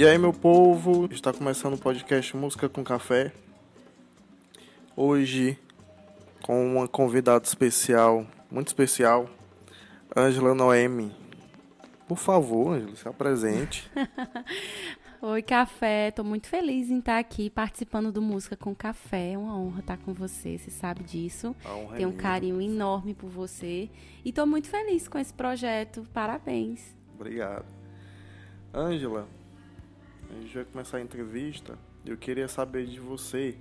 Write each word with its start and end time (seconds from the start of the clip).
E 0.04 0.06
aí, 0.06 0.18
meu 0.18 0.34
povo, 0.34 1.08
está 1.10 1.32
começando 1.32 1.76
o 1.76 1.78
podcast 1.78 2.36
Música 2.36 2.68
com 2.68 2.84
Café. 2.84 3.32
Hoje, 4.94 5.58
com 6.42 6.62
uma 6.62 6.86
convidada 6.86 7.42
especial, 7.46 8.26
muito 8.50 8.66
especial, 8.66 9.30
Ângela 10.14 10.54
Noemi. 10.54 11.10
Por 12.06 12.18
favor, 12.18 12.74
Ângela, 12.74 12.94
se 12.96 13.08
apresente. 13.08 13.90
Oi, 15.22 15.40
Café. 15.40 16.08
Estou 16.08 16.22
muito 16.22 16.48
feliz 16.48 16.90
em 16.90 16.98
estar 16.98 17.18
aqui 17.18 17.48
participando 17.48 18.12
do 18.12 18.20
Música 18.20 18.58
com 18.58 18.74
Café. 18.74 19.32
É 19.32 19.38
uma 19.38 19.58
honra 19.58 19.80
estar 19.80 19.96
com 19.96 20.12
você, 20.12 20.58
você 20.58 20.70
sabe 20.70 21.02
disso. 21.02 21.56
É 21.64 21.96
Tenho 21.96 22.10
um 22.10 22.16
carinho 22.16 22.60
enorme 22.60 23.14
por 23.14 23.30
você. 23.30 23.88
E 24.22 24.28
estou 24.28 24.46
muito 24.46 24.68
feliz 24.68 25.08
com 25.08 25.18
esse 25.18 25.32
projeto. 25.32 26.06
Parabéns. 26.12 26.94
Obrigado. 27.18 27.64
Ângela, 28.74 29.26
a 30.36 30.40
gente 30.40 30.54
vai 30.54 30.64
começar 30.64 30.96
a 30.98 31.00
entrevista. 31.00 31.78
Eu 32.04 32.16
queria 32.16 32.48
saber 32.48 32.86
de 32.86 32.98
você 32.98 33.56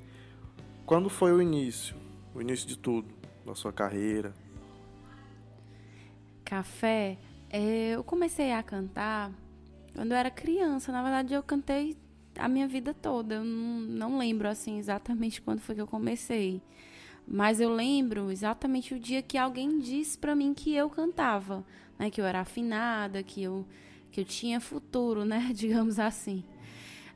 quando 0.85 1.09
foi 1.09 1.31
o 1.31 1.41
início, 1.41 1.95
o 2.33 2.41
início 2.41 2.67
de 2.67 2.77
tudo, 2.77 3.07
da 3.45 3.55
sua 3.55 3.71
carreira. 3.71 4.33
Café, 6.43 7.17
é, 7.49 7.91
eu 7.91 8.03
comecei 8.03 8.51
a 8.51 8.61
cantar 8.63 9.31
quando 9.93 10.11
eu 10.11 10.17
era 10.17 10.31
criança. 10.31 10.91
Na 10.91 11.01
verdade, 11.01 11.33
eu 11.33 11.43
cantei 11.43 11.95
a 12.37 12.47
minha 12.47 12.67
vida 12.67 12.93
toda. 12.93 13.35
Eu 13.35 13.43
não, 13.43 13.79
não 13.79 14.17
lembro 14.17 14.47
assim 14.47 14.79
exatamente 14.79 15.41
quando 15.41 15.59
foi 15.59 15.75
que 15.75 15.81
eu 15.81 15.87
comecei. 15.87 16.61
Mas 17.25 17.61
eu 17.61 17.73
lembro 17.73 18.29
exatamente 18.31 18.93
o 18.93 18.99
dia 18.99 19.21
que 19.21 19.37
alguém 19.37 19.79
disse 19.79 20.17
para 20.17 20.35
mim 20.35 20.53
que 20.53 20.75
eu 20.75 20.89
cantava, 20.89 21.63
né, 21.97 22.09
que 22.09 22.19
eu 22.19 22.25
era 22.25 22.41
afinada, 22.41 23.23
que 23.23 23.43
eu 23.43 23.65
que 24.11 24.21
eu 24.21 24.25
tinha 24.25 24.59
futuro, 24.61 25.25
né, 25.25 25.49
digamos 25.55 25.97
assim. 25.97 26.43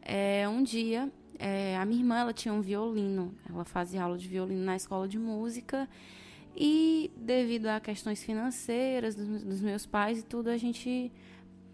É, 0.10 0.48
um 0.48 0.64
dia, 0.64 1.12
é, 1.38 1.76
a 1.76 1.84
minha 1.84 2.00
irmã 2.00 2.20
ela 2.20 2.32
tinha 2.32 2.54
um 2.54 2.62
violino, 2.62 3.36
ela 3.50 3.66
fazia 3.66 4.02
aula 4.02 4.18
de 4.18 4.26
violino 4.26 4.64
na 4.64 4.78
escola 4.78 5.06
de 5.06 5.20
música 5.20 5.86
e 6.56 7.12
devido 7.18 7.68
a 7.68 7.78
questões 7.82 8.24
financeiras 8.24 9.16
dos, 9.16 9.44
dos 9.44 9.62
meus 9.62 9.86
pais 9.86 10.20
e 10.20 10.24
tudo, 10.24 10.50
a 10.50 10.56
gente 10.56 11.12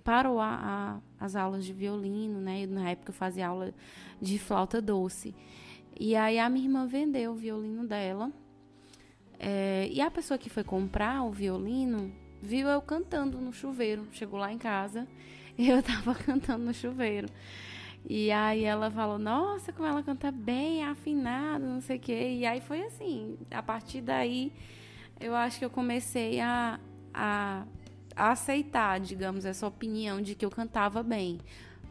parou 0.04 0.40
a, 0.40 1.00
a, 1.20 1.24
as 1.24 1.36
aulas 1.36 1.64
de 1.64 1.74
violino, 1.74 2.42
né? 2.42 2.66
Na 2.66 2.90
época 2.90 3.12
eu 3.12 3.14
fazia 3.14 3.48
aula 3.48 3.72
de 4.20 4.40
flauta 4.40 4.82
doce. 4.82 5.36
E 6.00 6.16
aí 6.16 6.40
a 6.40 6.50
minha 6.50 6.66
irmã 6.66 6.88
vendeu 6.88 7.34
o 7.34 7.36
violino 7.36 7.86
dela. 7.86 8.32
É, 9.38 9.88
e 9.92 10.02
a 10.02 10.10
pessoa 10.10 10.40
que 10.40 10.50
foi 10.50 10.64
comprar 10.64 11.22
o 11.22 11.32
violino 11.32 12.12
viu 12.42 12.68
eu 12.68 12.82
cantando 12.82 13.40
no 13.40 13.54
chuveiro. 13.54 14.08
Chegou 14.12 14.40
lá 14.40 14.52
em 14.52 14.58
casa 14.58 15.08
e 15.56 15.70
eu 15.70 15.84
tava 15.84 16.16
cantando 16.16 16.66
no 16.66 16.74
chuveiro. 16.74 17.30
E 18.06 18.32
aí 18.32 18.64
ela 18.66 18.92
falou, 18.92 19.18
nossa, 19.18 19.72
como 19.72 19.88
ela 19.88 20.04
canta 20.04 20.32
bem, 20.32 20.84
afinado, 20.84 21.66
não 21.66 21.82
sei 21.82 21.98
o 21.98 22.00
quê. 22.00 22.36
E 22.40 22.46
aí 22.46 22.60
foi 22.60 22.84
assim, 22.84 23.38
a 23.50 23.64
partir 23.64 24.02
daí 24.02 24.52
eu 25.20 25.34
acho 25.36 25.60
que 25.60 25.66
eu 25.66 25.70
comecei 25.70 26.40
a, 26.42 26.80
a, 27.14 27.66
a 28.16 28.32
aceitar, 28.32 29.00
digamos, 29.00 29.46
essa 29.46 29.66
opinião 29.66 30.22
de 30.22 30.36
que 30.36 30.46
eu 30.46 30.50
cantava 30.50 31.02
bem. 31.02 31.40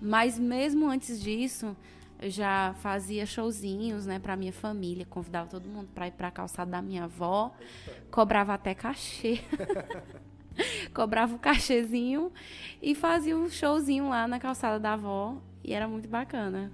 Mas 0.01 0.39
mesmo 0.39 0.87
antes 0.89 1.21
disso, 1.21 1.75
eu 2.21 2.29
já 2.29 2.75
fazia 2.81 3.25
showzinhos, 3.25 4.05
né, 4.05 4.19
pra 4.19 4.37
minha 4.37 4.53
família, 4.53 5.07
convidava 5.07 5.49
todo 5.49 5.69
mundo 5.69 5.89
para 5.95 6.09
ir 6.09 6.13
pra 6.13 6.31
calçada 6.31 6.71
da 6.73 6.83
minha 6.83 7.05
avó, 7.05 7.55
cobrava 8.11 8.53
até 8.53 8.75
cachê. 8.75 9.41
cobrava 10.95 11.35
o 11.35 11.39
cachezinho 11.39 12.33
e 12.81 12.95
fazia 12.95 13.37
um 13.37 13.49
showzinho 13.49 14.09
lá 14.09 14.27
na 14.27 14.39
calçada 14.39 14.79
da 14.79 14.95
avó 14.95 15.37
e 15.65 15.73
era 15.73 15.87
muito 15.89 16.09
bacana. 16.09 16.71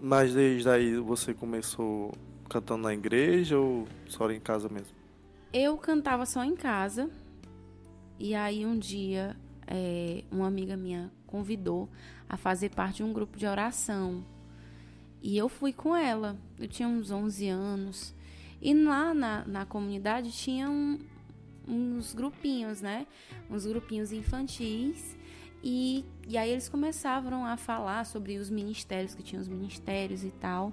Mas 0.00 0.34
desde 0.34 0.68
aí 0.68 0.96
você 0.96 1.32
começou 1.32 2.12
cantando 2.48 2.84
na 2.84 2.94
igreja 2.94 3.58
ou 3.58 3.86
só 4.06 4.30
em 4.30 4.40
casa 4.40 4.68
mesmo? 4.68 4.96
Eu 5.52 5.76
cantava 5.76 6.26
só 6.26 6.42
em 6.44 6.56
casa. 6.56 7.10
E 8.18 8.34
aí 8.34 8.66
um 8.66 8.76
dia 8.76 9.36
é, 9.66 10.24
uma 10.30 10.46
amiga 10.46 10.76
minha 10.76 11.12
convidou 11.26 11.88
a 12.28 12.36
fazer 12.36 12.70
parte 12.70 12.96
de 12.96 13.02
um 13.04 13.12
grupo 13.12 13.38
de 13.38 13.46
oração. 13.46 14.24
E 15.22 15.36
eu 15.36 15.48
fui 15.48 15.72
com 15.72 15.94
ela. 15.96 16.36
Eu 16.58 16.68
tinha 16.68 16.88
uns 16.88 17.10
11 17.10 17.48
anos. 17.48 18.14
E 18.60 18.74
lá 18.74 19.14
na, 19.14 19.44
na 19.46 19.66
comunidade 19.66 20.32
tinha 20.32 20.68
um, 20.68 20.98
uns 21.68 22.14
grupinhos, 22.14 22.80
né? 22.80 23.06
Uns 23.50 23.66
grupinhos 23.66 24.12
infantis. 24.12 25.16
E, 25.62 26.04
e 26.26 26.38
aí 26.38 26.50
eles 26.50 26.68
começavam 26.68 27.44
a 27.44 27.56
falar 27.56 28.04
sobre 28.06 28.38
os 28.38 28.48
ministérios, 28.48 29.14
que 29.14 29.22
tinham 29.22 29.42
os 29.42 29.48
ministérios 29.48 30.24
e 30.24 30.30
tal. 30.30 30.72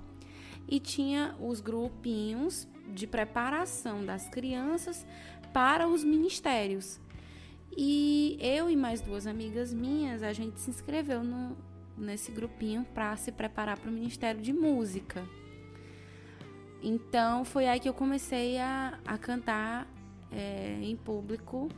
E 0.68 0.80
tinha 0.80 1.36
os 1.40 1.60
grupinhos 1.60 2.68
de 2.94 3.08
preparação 3.08 4.06
das 4.06 4.30
crianças 4.30 5.06
para 5.54 5.88
os 5.88 6.04
ministérios. 6.04 7.00
E 7.76 8.38
eu 8.40 8.70
e 8.70 8.76
mais 8.76 9.02
duas 9.02 9.28
amigas 9.28 9.74
minhas, 9.74 10.24
a 10.24 10.32
gente 10.32 10.60
se 10.60 10.70
inscreveu 10.70 11.24
no, 11.24 11.58
nesse 11.98 12.32
grupinho 12.32 12.86
para 12.94 13.16
se 13.18 13.32
preparar 13.32 13.78
para 13.78 13.90
o 13.90 13.94
Ministério 13.94 14.42
de 14.42 14.54
Música. 14.54 15.28
Então 16.82 17.44
foi 17.44 17.68
aí 17.68 17.80
que 17.80 17.90
eu 17.90 17.94
comecei 17.94 18.60
a, 18.60 19.00
a 19.06 19.18
cantar 19.18 19.88
é, 20.32 20.80
em 20.82 20.96
público 20.96 21.70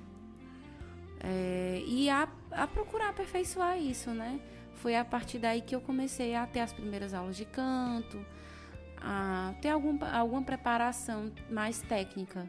é, 1.20 1.82
e 1.86 2.10
a, 2.10 2.28
a 2.52 2.68
procurar 2.68 3.10
aperfeiçoar 3.10 3.78
isso, 3.78 4.12
né? 4.12 4.40
Foi 4.76 4.96
a 4.96 5.04
partir 5.04 5.40
daí 5.40 5.62
que 5.62 5.76
eu 5.76 5.82
comecei 5.82 6.36
a 6.36 6.46
ter 6.46 6.60
as 6.60 6.72
primeiras 6.72 7.14
aulas 7.14 7.36
de 7.36 7.46
canto, 7.46 8.24
a 8.98 9.54
ter 9.62 9.70
algum, 9.70 9.98
alguma 10.14 10.44
preparação 10.44 11.32
mais 11.50 11.82
técnica. 11.82 12.48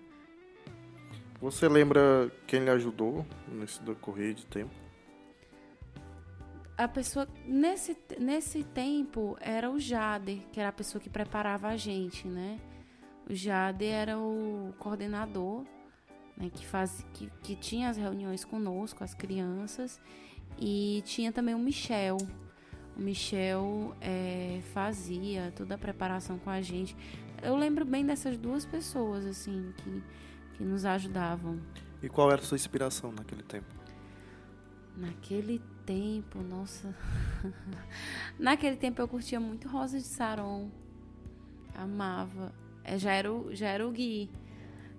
Você 1.40 1.68
lembra 1.68 2.30
quem 2.46 2.64
lhe 2.64 2.70
ajudou 2.70 3.24
nesse 3.46 3.82
decorrer 3.82 4.34
de 4.34 4.44
tempo? 4.46 4.74
A 6.76 6.86
pessoa, 6.86 7.26
nesse, 7.44 7.96
nesse 8.20 8.62
tempo, 8.62 9.36
era 9.40 9.70
o 9.70 9.80
Jader, 9.80 10.38
que 10.52 10.60
era 10.60 10.68
a 10.68 10.72
pessoa 10.72 11.00
que 11.00 11.10
preparava 11.10 11.68
a 11.68 11.76
gente, 11.76 12.28
né? 12.28 12.60
O 13.28 13.34
Jader 13.34 13.94
era 13.94 14.18
o 14.18 14.72
coordenador 14.78 15.64
né, 16.38 16.50
que, 16.54 16.64
faz, 16.64 17.04
que, 17.12 17.30
que 17.42 17.56
tinha 17.56 17.90
as 17.90 17.96
reuniões 17.96 18.44
conosco, 18.44 19.02
as 19.02 19.12
crianças, 19.12 20.00
e 20.56 21.02
tinha 21.04 21.32
também 21.32 21.54
o 21.54 21.58
Michel. 21.58 22.16
O 22.96 23.00
Michel 23.00 23.94
é, 24.00 24.60
fazia 24.72 25.52
toda 25.54 25.74
a 25.74 25.78
preparação 25.78 26.38
com 26.38 26.50
a 26.50 26.60
gente. 26.60 26.96
Eu 27.42 27.56
lembro 27.56 27.84
bem 27.84 28.06
dessas 28.06 28.36
duas 28.36 28.64
pessoas, 28.64 29.26
assim, 29.26 29.72
que, 29.76 30.02
que 30.54 30.64
nos 30.64 30.84
ajudavam. 30.84 31.60
E 32.02 32.08
qual 32.08 32.30
era 32.30 32.40
a 32.40 32.44
sua 32.44 32.56
inspiração 32.56 33.12
naquele 33.12 33.42
tempo? 33.42 33.74
Naquele 34.96 35.60
tempo, 35.84 36.40
nossa. 36.42 36.94
naquele 38.38 38.76
tempo 38.76 39.00
eu 39.00 39.06
curtia 39.06 39.38
muito 39.38 39.68
Rosa 39.68 39.98
de 39.98 40.04
Saron. 40.04 40.70
Amava. 41.74 42.52
É, 42.82 42.98
já 42.98 43.12
era 43.12 43.32
o, 43.32 43.54
já 43.54 43.68
era 43.68 43.86
o 43.86 43.92
Gui 43.92 44.28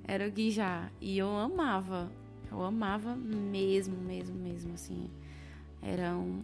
era 0.10 0.28
o 0.28 0.32
Gui 0.32 0.50
já. 0.50 0.90
E 1.00 1.20
eu 1.20 1.30
amava. 1.30 2.12
Eu 2.52 2.64
amava 2.64 3.16
mesmo, 3.16 3.96
mesmo, 3.96 4.36
mesmo, 4.36 4.74
assim. 4.74 5.08
Era 5.84 6.16
um... 6.16 6.42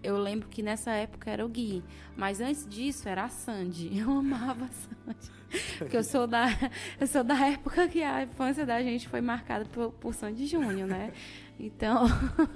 Eu 0.00 0.16
lembro 0.16 0.48
que 0.48 0.62
nessa 0.62 0.92
época 0.92 1.28
era 1.28 1.44
o 1.44 1.48
Gui. 1.48 1.82
Mas 2.16 2.40
antes 2.40 2.64
disso 2.68 3.08
era 3.08 3.24
a 3.24 3.28
Sandy. 3.28 3.90
Eu 3.98 4.18
amava 4.18 4.66
a 4.66 4.68
Sandy. 4.68 5.38
Porque 5.78 5.96
eu 5.96 6.04
sou 6.04 6.26
da, 6.26 6.46
eu 7.00 7.06
sou 7.06 7.24
da 7.24 7.46
época 7.46 7.88
que 7.88 8.02
a 8.02 8.22
infância 8.22 8.66
da 8.66 8.82
gente 8.82 9.08
foi 9.08 9.22
marcada 9.22 9.64
por, 9.64 9.92
por 9.92 10.14
Sandy 10.14 10.46
Júnior, 10.46 10.86
né? 10.86 11.10
Então, 11.58 12.06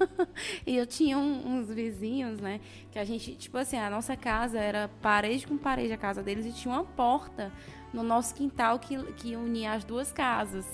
e 0.64 0.76
eu 0.76 0.86
tinha 0.86 1.18
um, 1.18 1.58
uns 1.58 1.68
vizinhos, 1.68 2.38
né? 2.40 2.60
Que 2.90 2.98
a 2.98 3.04
gente, 3.04 3.34
tipo 3.34 3.58
assim, 3.58 3.76
a 3.76 3.90
nossa 3.90 4.16
casa 4.16 4.58
era 4.58 4.88
parede 5.00 5.46
com 5.46 5.58
parede 5.58 5.92
a 5.92 5.98
casa 5.98 6.22
deles 6.22 6.46
e 6.46 6.52
tinha 6.52 6.72
uma 6.72 6.84
porta 6.84 7.52
no 7.92 8.02
nosso 8.02 8.34
quintal 8.34 8.78
que, 8.78 9.02
que 9.14 9.34
unia 9.34 9.72
as 9.72 9.84
duas 9.84 10.12
casas. 10.12 10.66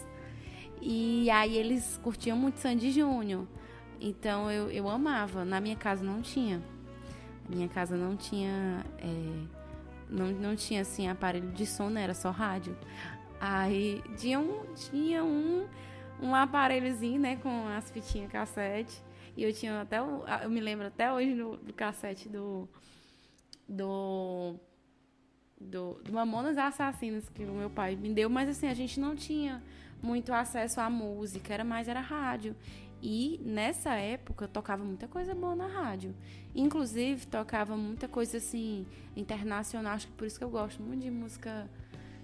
E 0.81 1.31
aí 1.31 1.57
eles 1.57 1.99
curtiam 2.03 2.37
muito 2.37 2.59
Sandy 2.59 2.91
Júnior. 2.91 3.47
Então 4.01 4.51
eu, 4.51 4.71
eu 4.71 4.89
amava. 4.89 5.45
Na 5.45 5.61
minha 5.61 5.77
casa 5.77 6.05
não 6.05 6.21
tinha. 6.21 6.63
Minha 7.49 7.69
casa 7.69 7.97
não 7.97 8.15
tinha. 8.15 8.85
É, 8.99 9.43
não, 10.09 10.27
não 10.29 10.55
tinha 10.55 10.83
assim 10.83 11.09
aparelho 11.09 11.51
de 11.51 11.67
som, 11.67 11.89
né? 11.89 12.03
Era 12.03 12.15
só 12.15 12.31
rádio. 12.31 12.77
Aí 13.41 14.03
tinha 14.17 14.39
um, 14.39 14.63
tinha 14.75 15.25
um, 15.25 15.67
um 16.23 16.35
aparelhozinho, 16.35 17.21
né? 17.21 17.37
Com 17.37 17.69
as 17.69 17.91
fitinhas 17.91 18.31
cassete. 18.31 19.03
E 19.37 19.43
eu 19.43 19.53
tinha 19.53 19.81
até. 19.81 20.03
O, 20.03 20.25
eu 20.43 20.51
me 20.51 20.61
lembro 20.61 20.87
até 20.87 21.13
hoje 21.13 21.35
do, 21.35 21.57
do 21.57 21.73
cassete 21.73 22.29
do. 22.29 22.69
Do. 23.69 24.57
Do, 25.61 26.01
do 26.05 26.13
Mamonas 26.13 26.57
Assassinas 26.57 27.29
que 27.29 27.43
o 27.43 27.53
meu 27.53 27.69
pai 27.69 27.97
me 27.97 28.15
deu, 28.15 28.31
mas 28.31 28.49
assim, 28.49 28.69
a 28.69 28.75
gente 28.75 29.01
não 29.01 29.17
tinha 29.17 29.61
muito 30.01 30.33
acesso 30.33 30.81
à 30.81 30.89
música, 30.89 31.53
era 31.53 31.65
mais 31.65 31.89
era 31.89 32.01
rádio. 32.01 32.55
E 33.03 33.41
nessa 33.45 33.95
época 33.95 34.49
tocava 34.49 34.85
muita 34.85 35.09
coisa 35.09 35.35
boa 35.35 35.55
na 35.55 35.67
rádio. 35.67 36.15
Inclusive 36.55 37.27
tocava 37.27 37.77
muita 37.77 38.09
coisa 38.09 38.39
assim 38.39 38.87
internacional, 39.17 39.95
acho 39.95 40.07
que 40.07 40.13
por 40.13 40.27
isso 40.27 40.39
que 40.39 40.45
eu 40.45 40.51
gosto 40.51 40.81
muito 40.81 41.03
de 41.03 41.11
música 41.11 41.69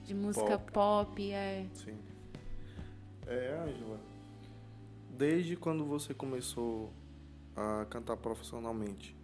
de 0.04 0.14
música 0.14 0.58
pop, 0.58 0.72
pop 0.72 1.32
é. 1.32 1.66
Sim. 1.74 2.13
É, 3.26 3.58
Ângela. 3.62 4.00
Desde 5.10 5.56
quando 5.56 5.84
você 5.84 6.12
começou 6.12 6.92
a 7.56 7.86
cantar 7.88 8.16
profissionalmente, 8.16 9.16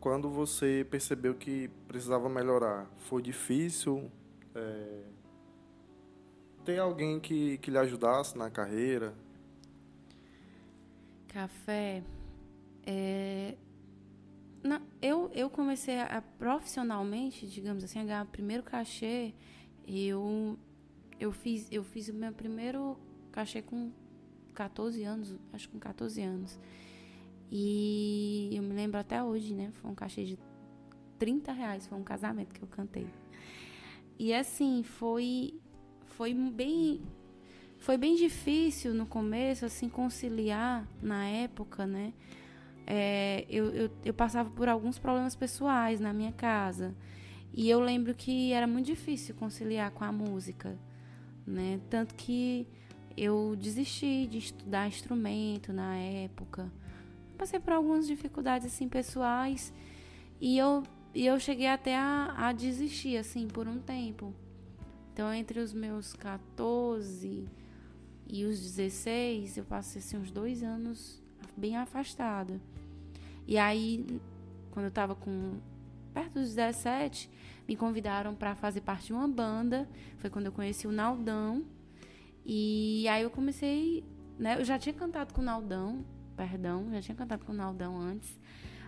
quando 0.00 0.28
você 0.28 0.86
percebeu 0.90 1.34
que 1.34 1.68
precisava 1.86 2.28
melhorar, 2.28 2.90
foi 2.98 3.22
difícil 3.22 4.10
é, 4.54 5.02
ter 6.64 6.78
alguém 6.78 7.20
que, 7.20 7.58
que 7.58 7.70
lhe 7.70 7.78
ajudasse 7.78 8.36
na 8.36 8.50
carreira? 8.50 9.14
Café. 11.28 12.02
É... 12.84 13.54
Não, 14.62 14.80
eu, 15.00 15.30
eu 15.34 15.48
comecei 15.50 15.98
a, 15.98 16.18
a, 16.18 16.22
profissionalmente, 16.22 17.46
digamos 17.46 17.82
assim, 17.82 18.00
a 18.00 18.04
ganhar 18.04 18.24
o 18.24 18.28
primeiro 18.28 18.62
cachê. 18.62 19.32
Eu, 19.86 20.56
eu, 21.22 21.30
fiz, 21.30 21.68
eu 21.70 21.84
fiz 21.84 22.08
o 22.08 22.14
meu 22.14 22.32
primeiro 22.32 22.98
cachê 23.30 23.62
com 23.62 23.92
14 24.54 25.04
anos, 25.04 25.38
acho 25.52 25.68
que 25.68 25.74
com 25.74 25.78
14 25.78 26.20
anos. 26.20 26.58
E 27.48 28.50
eu 28.52 28.62
me 28.62 28.74
lembro 28.74 28.98
até 28.98 29.22
hoje, 29.22 29.54
né? 29.54 29.70
Foi 29.74 29.88
um 29.88 29.94
cachê 29.94 30.24
de 30.24 30.36
30 31.20 31.52
reais, 31.52 31.86
foi 31.86 31.96
um 31.96 32.02
casamento 32.02 32.52
que 32.52 32.60
eu 32.60 32.66
cantei. 32.66 33.06
E 34.18 34.34
assim, 34.34 34.82
foi, 34.82 35.60
foi 36.06 36.34
bem 36.34 37.00
foi 37.78 37.96
bem 37.96 38.16
difícil 38.16 38.92
no 38.92 39.06
começo, 39.06 39.64
assim, 39.64 39.88
conciliar 39.88 40.88
na 41.00 41.26
época, 41.26 41.86
né? 41.86 42.12
É, 42.84 43.46
eu, 43.48 43.72
eu, 43.72 43.90
eu 44.04 44.14
passava 44.14 44.50
por 44.50 44.68
alguns 44.68 44.98
problemas 44.98 45.36
pessoais 45.36 46.00
na 46.00 46.12
minha 46.12 46.32
casa. 46.32 46.96
E 47.52 47.68
eu 47.68 47.80
lembro 47.80 48.12
que 48.14 48.52
era 48.52 48.66
muito 48.66 48.86
difícil 48.86 49.34
conciliar 49.34 49.90
com 49.92 50.04
a 50.04 50.12
música, 50.12 50.78
né? 51.46 51.80
Tanto 51.90 52.14
que 52.14 52.66
eu 53.16 53.54
desisti 53.56 54.26
de 54.26 54.38
estudar 54.38 54.88
instrumento 54.88 55.72
na 55.72 55.96
época. 55.96 56.70
Passei 57.36 57.60
por 57.60 57.72
algumas 57.72 58.06
dificuldades 58.06 58.66
assim 58.66 58.88
pessoais 58.88 59.72
e 60.40 60.56
eu, 60.56 60.82
e 61.14 61.26
eu 61.26 61.38
cheguei 61.38 61.66
até 61.66 61.96
a, 61.96 62.34
a 62.36 62.52
desistir 62.52 63.16
assim 63.16 63.46
por 63.48 63.66
um 63.66 63.78
tempo. 63.78 64.34
Então 65.12 65.32
entre 65.32 65.60
os 65.60 65.72
meus 65.72 66.14
14 66.14 67.46
e 68.28 68.44
os 68.44 68.60
16, 68.60 69.58
eu 69.58 69.64
passei 69.64 70.00
assim, 70.00 70.16
uns 70.16 70.30
dois 70.30 70.62
anos 70.62 71.20
bem 71.56 71.76
afastada. 71.76 72.60
E 73.46 73.58
aí, 73.58 74.06
quando 74.70 74.84
eu 74.84 74.88
estava 74.88 75.14
com 75.14 75.58
perto 76.14 76.34
dos 76.34 76.54
17, 76.54 77.28
me 77.66 77.76
convidaram 77.76 78.34
para 78.34 78.54
fazer 78.54 78.80
parte 78.80 79.06
de 79.06 79.12
uma 79.12 79.28
banda. 79.28 79.88
Foi 80.18 80.30
quando 80.30 80.46
eu 80.46 80.52
conheci 80.52 80.86
o 80.86 80.92
Naldão. 80.92 81.64
E 82.44 83.06
aí 83.08 83.22
eu 83.22 83.30
comecei, 83.30 84.04
né? 84.38 84.58
Eu 84.58 84.64
já 84.64 84.78
tinha 84.78 84.92
cantado 84.92 85.32
com 85.32 85.40
o 85.40 85.44
Naldão, 85.44 86.04
perdão, 86.36 86.90
já 86.92 87.00
tinha 87.00 87.16
cantado 87.16 87.44
com 87.44 87.52
o 87.52 87.54
Naldão 87.54 87.96
antes. 87.98 88.38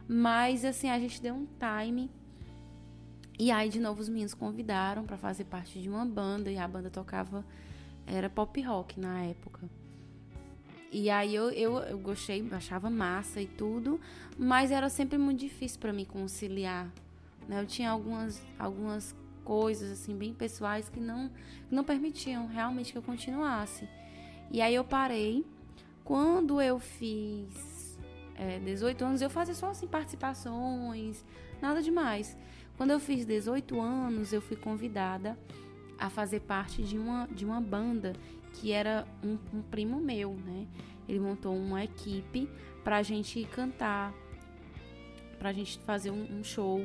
Mas 0.08 0.64
assim, 0.64 0.90
a 0.90 0.98
gente 0.98 1.22
deu 1.22 1.34
um 1.34 1.46
time. 1.46 2.10
E 3.38 3.50
aí 3.50 3.68
de 3.68 3.80
novo 3.80 4.00
os 4.00 4.08
meninos 4.08 4.34
convidaram 4.34 5.04
para 5.04 5.16
fazer 5.16 5.44
parte 5.44 5.80
de 5.80 5.88
uma 5.88 6.04
banda 6.04 6.50
e 6.50 6.58
a 6.58 6.68
banda 6.68 6.90
tocava 6.90 7.44
era 8.06 8.28
pop 8.28 8.60
rock 8.62 9.00
na 9.00 9.22
época. 9.22 9.68
E 10.92 11.10
aí 11.10 11.34
eu, 11.34 11.50
eu, 11.50 11.78
eu 11.78 11.98
gostei, 11.98 12.46
achava 12.52 12.88
massa 12.88 13.40
e 13.40 13.46
tudo, 13.46 14.00
mas 14.38 14.70
era 14.70 14.88
sempre 14.88 15.18
muito 15.18 15.40
difícil 15.40 15.80
para 15.80 15.92
mim 15.92 16.04
conciliar. 16.04 16.88
Né? 17.48 17.60
Eu 17.60 17.66
tinha 17.66 17.90
algumas, 17.90 18.42
algumas 18.58 19.14
coisas 19.44 19.90
assim 19.92 20.16
bem 20.16 20.32
pessoais 20.32 20.88
que 20.88 21.00
não, 21.00 21.30
que 21.68 21.74
não 21.74 21.84
permitiam 21.84 22.46
realmente 22.46 22.92
que 22.92 22.98
eu 22.98 23.02
continuasse. 23.02 23.88
E 24.50 24.60
aí 24.60 24.74
eu 24.74 24.84
parei. 24.84 25.44
Quando 26.02 26.60
eu 26.60 26.78
fiz 26.78 27.98
é, 28.36 28.58
18 28.58 29.04
anos, 29.04 29.22
eu 29.22 29.30
fazia 29.30 29.54
só 29.54 29.70
assim 29.70 29.86
participações, 29.86 31.24
nada 31.62 31.82
demais. 31.82 32.36
Quando 32.76 32.90
eu 32.90 33.00
fiz 33.00 33.24
18 33.24 33.80
anos, 33.80 34.32
eu 34.32 34.40
fui 34.40 34.56
convidada 34.56 35.38
a 35.98 36.10
fazer 36.10 36.40
parte 36.40 36.82
de 36.82 36.98
uma, 36.98 37.26
de 37.28 37.44
uma 37.44 37.60
banda 37.60 38.12
que 38.54 38.72
era 38.72 39.06
um, 39.22 39.38
um 39.52 39.62
primo 39.62 40.00
meu, 40.00 40.34
né? 40.44 40.66
Ele 41.08 41.20
montou 41.20 41.56
uma 41.56 41.84
equipe 41.84 42.48
para 42.82 42.96
a 42.98 43.02
gente 43.02 43.44
cantar, 43.44 44.12
para 45.38 45.50
a 45.50 45.52
gente 45.52 45.78
fazer 45.80 46.10
um, 46.10 46.38
um 46.38 46.44
show. 46.44 46.84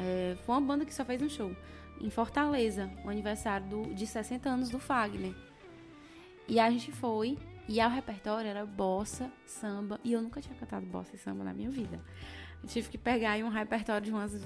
É, 0.00 0.36
foi 0.44 0.54
uma 0.54 0.60
banda 0.60 0.86
que 0.86 0.94
só 0.94 1.04
fez 1.04 1.20
um 1.20 1.28
show 1.28 1.54
em 2.00 2.08
Fortaleza, 2.08 2.90
o 3.04 3.10
aniversário 3.10 3.66
do, 3.66 3.94
de 3.94 4.06
60 4.06 4.48
anos 4.48 4.70
do 4.70 4.78
Fagner. 4.78 5.34
E 6.48 6.58
a 6.58 6.70
gente 6.70 6.90
foi, 6.90 7.38
e 7.68 7.78
o 7.78 7.88
repertório 7.88 8.48
era 8.48 8.64
bossa, 8.64 9.30
samba, 9.46 10.00
e 10.02 10.12
eu 10.12 10.22
nunca 10.22 10.40
tinha 10.40 10.54
cantado 10.54 10.86
bossa 10.86 11.14
e 11.14 11.18
samba 11.18 11.44
na 11.44 11.52
minha 11.52 11.70
vida. 11.70 12.00
Eu 12.62 12.68
tive 12.68 12.88
que 12.88 12.98
pegar 12.98 13.32
aí 13.32 13.44
um 13.44 13.48
repertório 13.48 14.04
de 14.04 14.10
umas, 14.10 14.40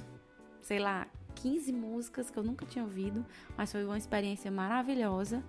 sei 0.61 0.81
lá, 0.81 1.07
15 1.37 1.73
músicas 1.73 2.31
que 2.31 2.39
eu 2.39 2.43
nunca 2.43 2.67
tinha 2.67 2.85
ouvido, 2.85 3.25
mas 3.57 3.71
foi 3.71 3.85
uma 3.85 3.97
experiência 3.97 4.51
maravilhosa. 4.51 5.43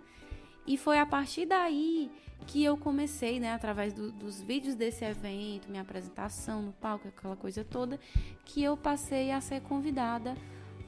E 0.67 0.77
foi 0.77 0.97
a 0.97 1.05
partir 1.05 1.45
daí 1.45 2.11
que 2.47 2.63
eu 2.63 2.77
comecei, 2.77 3.39
né, 3.39 3.53
através 3.53 3.93
do, 3.93 4.11
dos 4.11 4.41
vídeos 4.41 4.75
desse 4.75 5.03
evento, 5.03 5.69
minha 5.69 5.81
apresentação 5.81 6.61
no 6.61 6.73
palco, 6.73 7.07
aquela 7.07 7.35
coisa 7.35 7.63
toda, 7.63 7.99
que 8.43 8.63
eu 8.63 8.77
passei 8.77 9.31
a 9.31 9.41
ser 9.41 9.61
convidada 9.61 10.35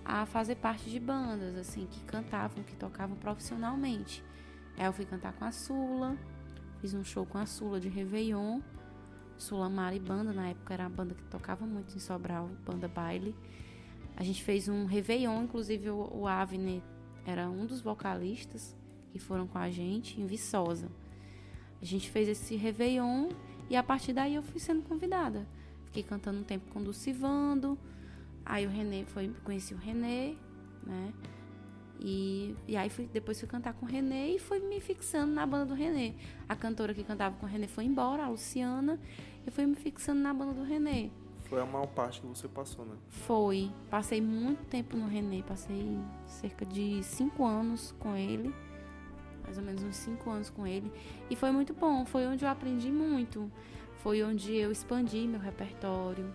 a 0.05 0.25
fazer 0.25 0.55
parte 0.55 0.89
de 0.89 1.00
bandas, 1.00 1.55
assim, 1.57 1.86
que 1.86 2.00
cantavam, 2.05 2.63
que 2.63 2.75
tocavam 2.75 3.17
profissionalmente. 3.17 4.24
Aí 4.77 4.86
eu 4.86 4.93
fui 4.93 5.05
cantar 5.05 5.34
com 5.34 5.46
a 5.46 5.51
Sula, 5.51 6.15
fiz 6.79 6.93
um 6.93 7.03
show 7.03 7.25
com 7.25 7.38
a 7.38 7.46
Sula 7.46 7.79
de 7.79 7.89
Réveillon, 7.89 8.62
Sula 9.38 9.69
Mari 9.69 10.00
Banda, 10.00 10.31
na 10.31 10.50
época 10.50 10.74
era 10.74 10.86
a 10.86 10.89
banda 10.89 11.13
que 11.13 11.24
tocava 11.25 11.65
muito 11.65 11.96
em 11.96 12.00
Sobral, 12.00 12.50
banda 12.65 12.88
baile. 12.88 13.36
A 14.15 14.24
gente 14.24 14.43
fez 14.43 14.67
um 14.67 14.86
Réveillon, 14.86 15.43
inclusive 15.43 15.89
o, 15.89 16.10
o 16.12 16.27
Avner 16.27 16.81
era 17.25 17.50
um 17.50 17.65
dos 17.65 17.81
vocalistas 17.81 18.76
que 19.11 19.19
foram 19.19 19.47
com 19.47 19.57
a 19.57 19.69
gente 19.69 20.19
em 20.19 20.25
Viçosa. 20.25 20.89
A 21.81 21.85
gente 21.85 22.09
fez 22.09 22.27
esse 22.27 22.55
Réveillon 22.55 23.29
e 23.69 23.75
a 23.75 23.83
partir 23.83 24.13
daí 24.13 24.35
eu 24.35 24.41
fui 24.41 24.59
sendo 24.59 24.81
convidada. 24.83 25.47
Fiquei 25.85 26.03
cantando 26.03 26.39
um 26.39 26.43
tempo 26.43 26.71
com 26.71 26.79
o 26.79 26.83
Dulcivando. 26.83 27.77
Aí 28.45 28.65
o 28.65 28.69
René 28.69 29.03
foi, 29.05 29.33
conheci 29.43 29.73
o 29.73 29.77
René, 29.77 30.35
né? 30.85 31.13
E, 31.99 32.55
e 32.67 32.77
aí 32.77 32.89
fui, 32.89 33.07
depois 33.07 33.39
fui 33.39 33.47
cantar 33.47 33.73
com 33.73 33.85
o 33.85 33.89
René 33.89 34.29
e 34.29 34.39
fui 34.39 34.59
me 34.59 34.79
fixando 34.79 35.33
na 35.33 35.45
banda 35.45 35.65
do 35.65 35.73
René. 35.73 36.13
A 36.47 36.55
cantora 36.55 36.93
que 36.93 37.03
cantava 37.03 37.35
com 37.35 37.45
o 37.45 37.49
René 37.49 37.67
foi 37.67 37.85
embora, 37.85 38.25
a 38.25 38.29
Luciana, 38.29 38.99
e 39.45 39.51
fui 39.51 39.65
me 39.65 39.75
fixando 39.75 40.21
na 40.21 40.33
banda 40.33 40.53
do 40.53 40.63
René. 40.63 41.09
Foi 41.49 41.61
a 41.61 41.65
maior 41.65 41.87
parte 41.87 42.21
que 42.21 42.27
você 42.27 42.47
passou, 42.47 42.85
né? 42.85 42.95
Foi. 43.07 43.71
Passei 43.89 44.21
muito 44.21 44.65
tempo 44.65 44.97
no 44.97 45.07
René. 45.07 45.41
Passei 45.41 45.97
cerca 46.25 46.65
de 46.65 47.01
cinco 47.03 47.45
anos 47.45 47.95
com 47.99 48.15
ele. 48.15 48.53
Mais 49.47 49.57
ou 49.57 49.63
menos 49.63 49.81
uns 49.81 49.95
cinco 49.95 50.29
anos 50.29 50.51
com 50.51 50.67
ele. 50.67 50.91
E 51.29 51.35
foi 51.35 51.51
muito 51.51 51.73
bom. 51.73 52.05
Foi 52.05 52.27
onde 52.27 52.45
eu 52.45 52.49
aprendi 52.49 52.91
muito. 52.91 53.51
Foi 54.03 54.21
onde 54.21 54.55
eu 54.55 54.71
expandi 54.71 55.27
meu 55.27 55.39
repertório. 55.39 56.25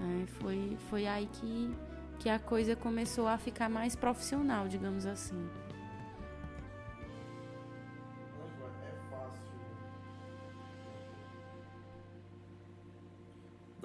Né? 0.00 0.26
Foi, 0.40 0.76
foi 0.90 1.06
aí 1.06 1.26
que, 1.26 1.70
que 2.18 2.28
a 2.28 2.38
coisa 2.38 2.74
começou 2.74 3.28
a 3.28 3.38
ficar 3.38 3.68
mais 3.68 3.94
profissional, 3.94 4.66
digamos 4.66 5.06
assim. 5.06 5.48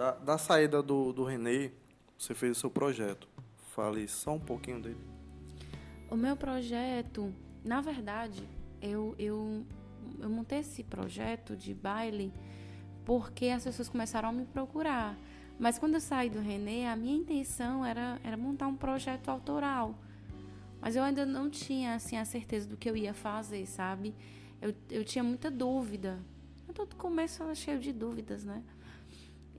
Da, 0.02 0.14
da 0.14 0.38
saída 0.40 0.82
do, 0.82 1.14
do 1.14 1.24
Renê, 1.24 1.72
você 2.18 2.34
fez 2.34 2.58
o 2.58 2.60
seu 2.60 2.72
projeto. 2.72 3.28
Fale 3.76 4.08
só 4.08 4.34
um 4.34 4.40
pouquinho 4.40 4.82
dele. 4.82 5.06
O 6.10 6.16
meu 6.16 6.36
projeto, 6.36 7.32
na 7.64 7.82
verdade, 7.82 8.44
eu, 8.82 9.16
eu, 9.18 9.66
eu 10.20 10.30
montei 10.30 10.60
esse 10.60 10.84
projeto 10.84 11.56
de 11.56 11.74
baile 11.74 12.34
porque 13.06 13.48
as 13.48 13.64
pessoas 13.64 13.90
começaram 13.90 14.30
a 14.30 14.32
me 14.32 14.46
procurar. 14.46 15.18
Mas 15.60 15.78
quando 15.78 15.96
eu 15.96 16.02
saí 16.02 16.30
do 16.30 16.40
Renê, 16.40 16.86
a 16.86 16.96
minha 16.96 17.16
intenção 17.16 17.86
era, 17.86 18.20
era 18.24 18.36
montar 18.36 18.68
um 18.68 18.76
projeto 18.76 19.30
autoral. 19.30 19.96
Mas 20.82 20.96
eu 20.96 21.04
ainda 21.04 21.26
não 21.26 21.50
tinha 21.50 21.94
assim 21.94 22.18
a 22.18 22.26
certeza 22.26 22.68
do 22.68 22.76
que 22.76 22.90
eu 22.90 22.98
ia 22.98 23.14
fazer, 23.14 23.68
sabe? 23.68 24.16
Eu, 24.60 24.74
eu 24.90 25.04
tinha 25.04 25.24
muita 25.24 25.52
dúvida. 25.52 26.20
Todo 26.74 26.96
começo 26.96 27.44
era 27.44 27.54
cheio 27.54 27.80
de 27.80 27.92
dúvidas, 27.92 28.44
né? 28.44 28.64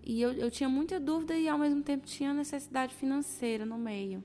E 0.02 0.20
eu, 0.20 0.32
eu 0.32 0.50
tinha 0.50 0.68
muita 0.68 0.98
dúvida 0.98 1.36
e 1.36 1.48
ao 1.48 1.58
mesmo 1.58 1.82
tempo 1.82 2.04
tinha 2.04 2.34
necessidade 2.34 2.94
financeira 2.94 3.64
no 3.64 3.78
meio. 3.78 4.24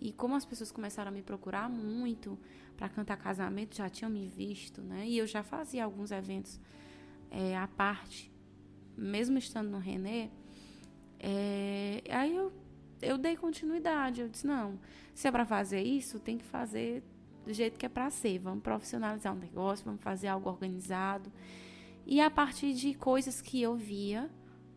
E 0.00 0.12
como 0.12 0.34
as 0.34 0.44
pessoas 0.44 0.72
começaram 0.72 1.10
a 1.10 1.12
me 1.12 1.22
procurar 1.22 1.68
muito 1.68 2.38
para 2.76 2.88
cantar 2.88 3.18
casamento, 3.18 3.76
já 3.76 3.88
tinham 3.90 4.10
me 4.10 4.26
visto, 4.26 4.80
né? 4.80 5.06
E 5.06 5.18
eu 5.18 5.26
já 5.26 5.42
fazia 5.42 5.84
alguns 5.84 6.10
eventos 6.10 6.58
é, 7.30 7.56
à 7.56 7.68
parte, 7.68 8.32
mesmo 8.96 9.36
estando 9.36 9.68
no 9.68 9.78
Renê. 9.78 10.30
É, 11.18 12.02
aí 12.08 12.34
eu, 12.34 12.50
eu 13.02 13.18
dei 13.18 13.36
continuidade. 13.36 14.22
Eu 14.22 14.28
disse: 14.28 14.46
não, 14.46 14.78
se 15.14 15.28
é 15.28 15.30
para 15.30 15.44
fazer 15.44 15.82
isso, 15.82 16.18
tem 16.18 16.38
que 16.38 16.44
fazer 16.44 17.04
do 17.44 17.52
jeito 17.52 17.78
que 17.78 17.84
é 17.84 17.88
para 17.88 18.08
ser. 18.10 18.38
Vamos 18.38 18.62
profissionalizar 18.62 19.32
o 19.34 19.36
um 19.36 19.38
negócio, 19.38 19.84
vamos 19.84 20.02
fazer 20.02 20.28
algo 20.28 20.48
organizado. 20.48 21.30
E 22.06 22.20
a 22.20 22.30
partir 22.30 22.72
de 22.72 22.94
coisas 22.94 23.42
que 23.42 23.60
eu 23.60 23.76
via, 23.76 24.30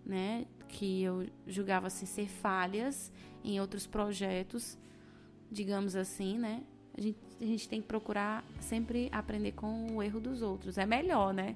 né, 0.06 0.46
que 0.68 1.01
eu 1.01 1.25
julgava 1.48 1.88
assim, 1.88 2.06
ser 2.06 2.27
falhas 2.27 3.12
em 3.44 3.60
outros 3.60 3.88
projetos, 3.88 4.77
digamos 5.53 5.95
assim, 5.95 6.38
né? 6.38 6.63
A 6.98 7.01
gente, 7.01 7.17
a 7.39 7.45
gente 7.45 7.69
tem 7.69 7.81
que 7.81 7.88
procurar 7.88 8.43
sempre 8.60 9.10
aprender 9.12 9.53
com 9.53 9.95
o 9.95 10.03
erro 10.03 10.19
dos 10.19 10.41
outros. 10.41 10.77
É 10.77 10.86
melhor, 10.86 11.33
né? 11.33 11.55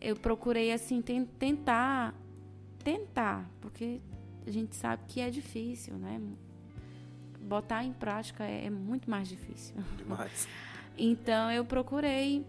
Eu 0.00 0.16
procurei, 0.16 0.72
assim, 0.72 1.02
tentar. 1.02 2.14
Tentar, 2.84 3.50
porque 3.60 4.00
a 4.46 4.50
gente 4.50 4.76
sabe 4.76 5.02
que 5.08 5.20
é 5.20 5.28
difícil, 5.28 5.94
né? 5.94 6.20
Botar 7.40 7.82
em 7.82 7.92
prática 7.92 8.44
é, 8.44 8.66
é 8.66 8.70
muito 8.70 9.10
mais 9.10 9.28
difícil. 9.28 9.74
Demais. 9.96 10.46
então, 10.96 11.50
eu 11.50 11.64
procurei 11.64 12.46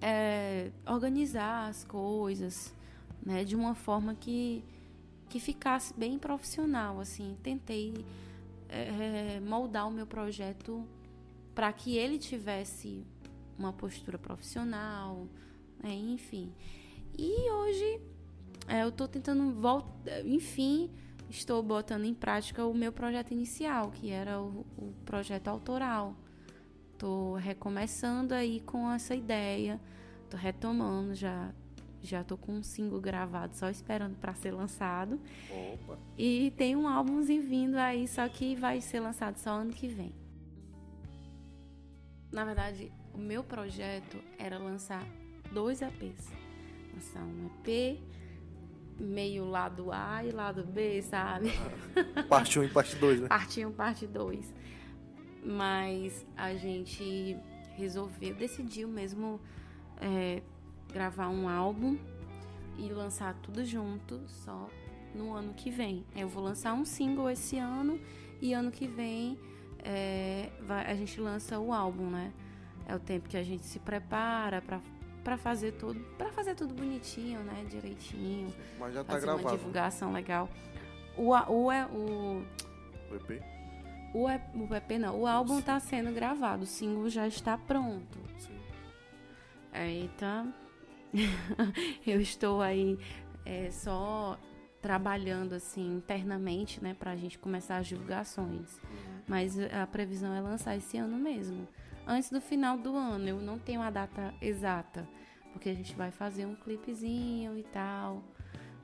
é, 0.00 0.70
organizar 0.86 1.68
as 1.68 1.84
coisas, 1.84 2.74
né, 3.24 3.44
de 3.44 3.56
uma 3.56 3.74
forma 3.74 4.14
que, 4.14 4.62
que 5.28 5.40
ficasse 5.40 5.94
bem 5.94 6.18
profissional, 6.18 7.00
assim. 7.00 7.36
Tentei 7.42 8.04
é, 8.68 9.40
moldar 9.40 9.88
o 9.88 9.90
meu 9.90 10.06
projeto 10.06 10.86
para 11.54 11.72
que 11.72 11.96
ele 11.96 12.18
tivesse 12.18 13.04
uma 13.58 13.72
postura 13.72 14.18
profissional, 14.18 15.26
né, 15.82 15.92
enfim. 15.92 16.52
E 17.16 17.50
hoje 17.50 18.00
é, 18.68 18.82
eu 18.82 18.90
estou 18.90 19.08
tentando 19.08 19.52
voltar, 19.52 20.24
enfim, 20.24 20.90
estou 21.28 21.62
botando 21.62 22.04
em 22.04 22.14
prática 22.14 22.64
o 22.64 22.74
meu 22.74 22.92
projeto 22.92 23.32
inicial, 23.32 23.90
que 23.90 24.10
era 24.10 24.40
o, 24.40 24.64
o 24.76 24.92
projeto 25.04 25.48
autoral. 25.48 26.14
Estou 26.92 27.34
recomeçando 27.34 28.34
aí 28.34 28.60
com 28.60 28.90
essa 28.90 29.14
ideia, 29.14 29.80
estou 30.24 30.38
retomando 30.38 31.14
já 31.14 31.52
já 32.02 32.22
tô 32.22 32.36
com 32.36 32.52
um 32.52 32.62
single 32.62 33.00
gravado 33.00 33.56
só 33.56 33.68
esperando 33.68 34.16
para 34.16 34.34
ser 34.34 34.52
lançado. 34.52 35.20
Opa. 35.50 35.98
E 36.16 36.52
tem 36.56 36.76
um 36.76 36.86
álbumzinho 36.86 37.42
vindo 37.42 37.76
aí, 37.76 38.06
só 38.06 38.28
que 38.28 38.54
vai 38.54 38.80
ser 38.80 39.00
lançado 39.00 39.36
só 39.38 39.50
ano 39.50 39.72
que 39.72 39.88
vem. 39.88 40.14
Na 42.30 42.44
verdade, 42.44 42.92
o 43.14 43.18
meu 43.18 43.42
projeto 43.42 44.18
era 44.38 44.58
lançar 44.58 45.04
dois 45.52 45.82
EPs. 45.82 46.30
Lançar 46.94 47.22
um 47.22 47.50
EP 47.66 48.00
meio 48.98 49.44
lado 49.44 49.92
A 49.92 50.24
e 50.24 50.30
lado 50.30 50.64
B, 50.64 51.00
sabe? 51.02 51.52
Parte 52.28 52.58
1 52.58 52.62
um 52.62 52.64
e 52.64 52.68
parte 52.68 52.96
2, 52.96 53.20
né? 53.20 53.28
Parte 53.28 53.64
1 53.64 53.68
um, 53.68 53.72
parte 53.72 54.06
2. 54.06 54.54
Mas 55.44 56.26
a 56.36 56.54
gente 56.54 57.36
resolveu, 57.76 58.34
decidiu 58.34 58.88
mesmo 58.88 59.40
é, 60.00 60.42
gravar 60.92 61.28
um 61.28 61.48
álbum 61.48 61.96
e 62.78 62.88
lançar 62.90 63.34
tudo 63.42 63.64
junto 63.64 64.20
só 64.28 64.68
no 65.14 65.32
ano 65.34 65.52
que 65.54 65.70
vem. 65.70 66.04
Eu 66.14 66.28
vou 66.28 66.42
lançar 66.42 66.74
um 66.74 66.84
single 66.84 67.28
esse 67.30 67.58
ano 67.58 68.00
e 68.40 68.52
ano 68.52 68.70
que 68.70 68.86
vem 68.86 69.38
é, 69.80 70.50
vai, 70.60 70.90
a 70.90 70.94
gente 70.94 71.20
lança 71.20 71.58
o 71.58 71.72
álbum, 71.72 72.10
né? 72.10 72.32
É 72.86 72.94
o 72.94 73.00
tempo 73.00 73.28
que 73.28 73.36
a 73.36 73.42
gente 73.42 73.64
se 73.64 73.78
prepara 73.78 74.62
para 74.62 74.80
para 75.24 75.36
fazer 75.36 75.72
tudo, 75.72 76.00
para 76.16 76.32
fazer 76.32 76.54
tudo 76.54 76.72
bonitinho, 76.72 77.40
né, 77.40 77.66
direitinho. 77.68 78.50
Mas 78.78 78.94
já 78.94 79.04
tá 79.04 79.12
fazer 79.12 79.26
gravado. 79.26 79.46
uma 79.46 79.56
divulgação 79.56 80.12
legal. 80.12 80.48
O 81.18 81.32
o 81.32 81.70
é 81.70 81.84
o 81.86 82.42
o 83.10 83.14
EP? 83.14 83.42
O, 84.14 84.24
o 84.24 84.74
EP 84.74 84.90
não, 84.98 85.20
o 85.20 85.26
álbum 85.26 85.58
está 85.58 85.78
sendo 85.80 86.14
gravado, 86.14 86.62
o 86.62 86.66
single 86.66 87.10
já 87.10 87.26
está 87.26 87.58
pronto. 87.58 88.18
Sim. 88.38 88.58
Aí 89.70 90.10
tá 90.16 90.46
eu 92.06 92.20
estou 92.20 92.60
aí 92.60 92.98
é, 93.44 93.70
só 93.70 94.38
trabalhando 94.80 95.54
assim 95.54 95.96
internamente, 95.96 96.82
né, 96.82 96.94
para 96.94 97.12
a 97.12 97.16
gente 97.16 97.38
começar 97.38 97.78
as 97.78 97.86
divulgações. 97.86 98.78
Uhum. 98.78 99.22
Mas 99.26 99.58
a 99.58 99.86
previsão 99.86 100.32
é 100.34 100.40
lançar 100.40 100.76
esse 100.76 100.96
ano 100.96 101.16
mesmo, 101.16 101.66
antes 102.06 102.30
do 102.30 102.40
final 102.40 102.78
do 102.78 102.94
ano. 102.96 103.28
Eu 103.28 103.40
não 103.40 103.58
tenho 103.58 103.82
a 103.82 103.90
data 103.90 104.32
exata, 104.40 105.08
porque 105.52 105.68
a 105.68 105.74
gente 105.74 105.94
vai 105.94 106.10
fazer 106.10 106.46
um 106.46 106.54
clipezinho 106.54 107.58
e 107.58 107.62
tal. 107.64 108.22